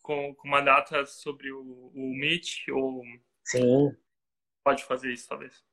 [0.02, 3.04] com, com uma data sobre o, o Meet, ou...
[3.44, 3.96] Sim.
[4.64, 5.64] Pode fazer isso, talvez.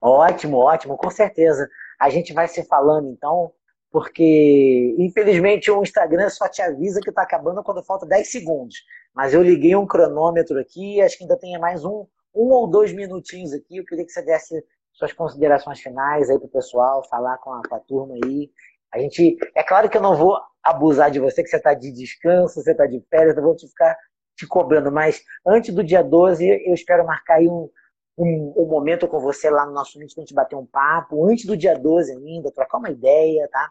[0.00, 1.68] Ótimo, ótimo, com certeza.
[1.98, 3.52] A gente vai se falando, então,
[3.90, 8.76] porque infelizmente o Instagram só te avisa que está acabando quando falta 10 segundos.
[9.14, 12.92] Mas eu liguei um cronômetro aqui, acho que ainda tem mais um, um ou dois
[12.92, 13.78] minutinhos aqui.
[13.78, 17.62] Eu queria que você desse suas considerações finais aí para o pessoal, falar com a,
[17.66, 18.50] com a turma aí.
[18.92, 21.90] A gente, é claro que eu não vou abusar de você, que você está de
[21.90, 23.96] descanso, você está de férias, eu vou te ficar
[24.36, 27.68] te cobrando, mas antes do dia 12 eu espero marcar aí um,
[28.16, 31.46] um, um, momento com você lá no nosso Meet pra gente bater um papo, antes
[31.46, 33.70] do dia 12 ainda, trocar uma ideia, tá?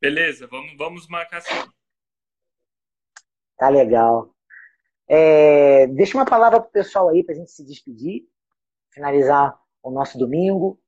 [0.00, 1.54] Beleza, vamos, vamos marcar sim.
[3.56, 4.34] Tá legal.
[5.06, 8.26] É, deixa uma palavra pro pessoal aí pra gente se despedir,
[8.92, 10.80] finalizar o nosso domingo.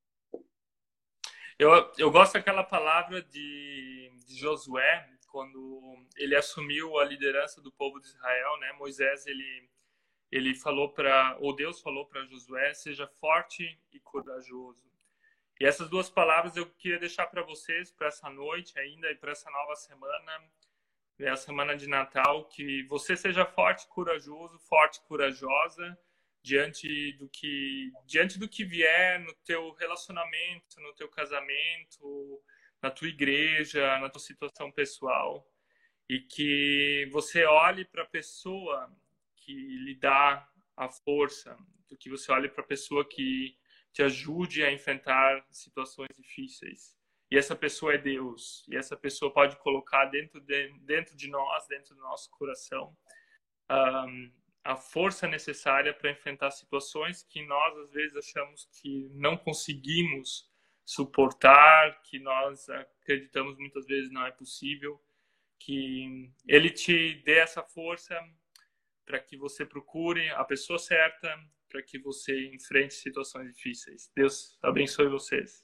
[1.58, 8.00] Eu, eu gosto daquela palavra de, de Josué, quando ele assumiu a liderança do povo
[8.00, 8.72] de Israel, né?
[8.78, 9.68] Moisés, ele
[10.36, 14.84] ele falou para, ou Deus falou para Josué, seja forte e corajoso.
[15.58, 19.32] E essas duas palavras eu queria deixar para vocês para essa noite ainda e para
[19.32, 20.44] essa nova semana,
[21.18, 25.98] é a semana de Natal, que você seja forte, corajoso, forte, corajosa
[26.42, 32.42] diante do que diante do que vier no teu relacionamento, no teu casamento,
[32.82, 35.50] na tua igreja, na tua situação pessoal
[36.08, 38.90] e que você olhe para a pessoa
[39.46, 41.56] que lhe dá a força,
[41.88, 43.56] do que você olhe para a pessoa que
[43.92, 46.96] te ajude a enfrentar situações difíceis.
[47.30, 48.66] E essa pessoa é Deus.
[48.68, 52.96] E essa pessoa pode colocar dentro de, dentro de nós, dentro do nosso coração,
[53.70, 54.32] um,
[54.64, 60.50] a força necessária para enfrentar situações que nós às vezes achamos que não conseguimos
[60.84, 65.00] suportar, que nós acreditamos muitas vezes não é possível,
[65.58, 68.20] que ele te dê essa força
[69.06, 71.32] para que você procure a pessoa certa,
[71.68, 74.10] para que você enfrente situações difíceis.
[74.14, 75.54] Deus abençoe vocês.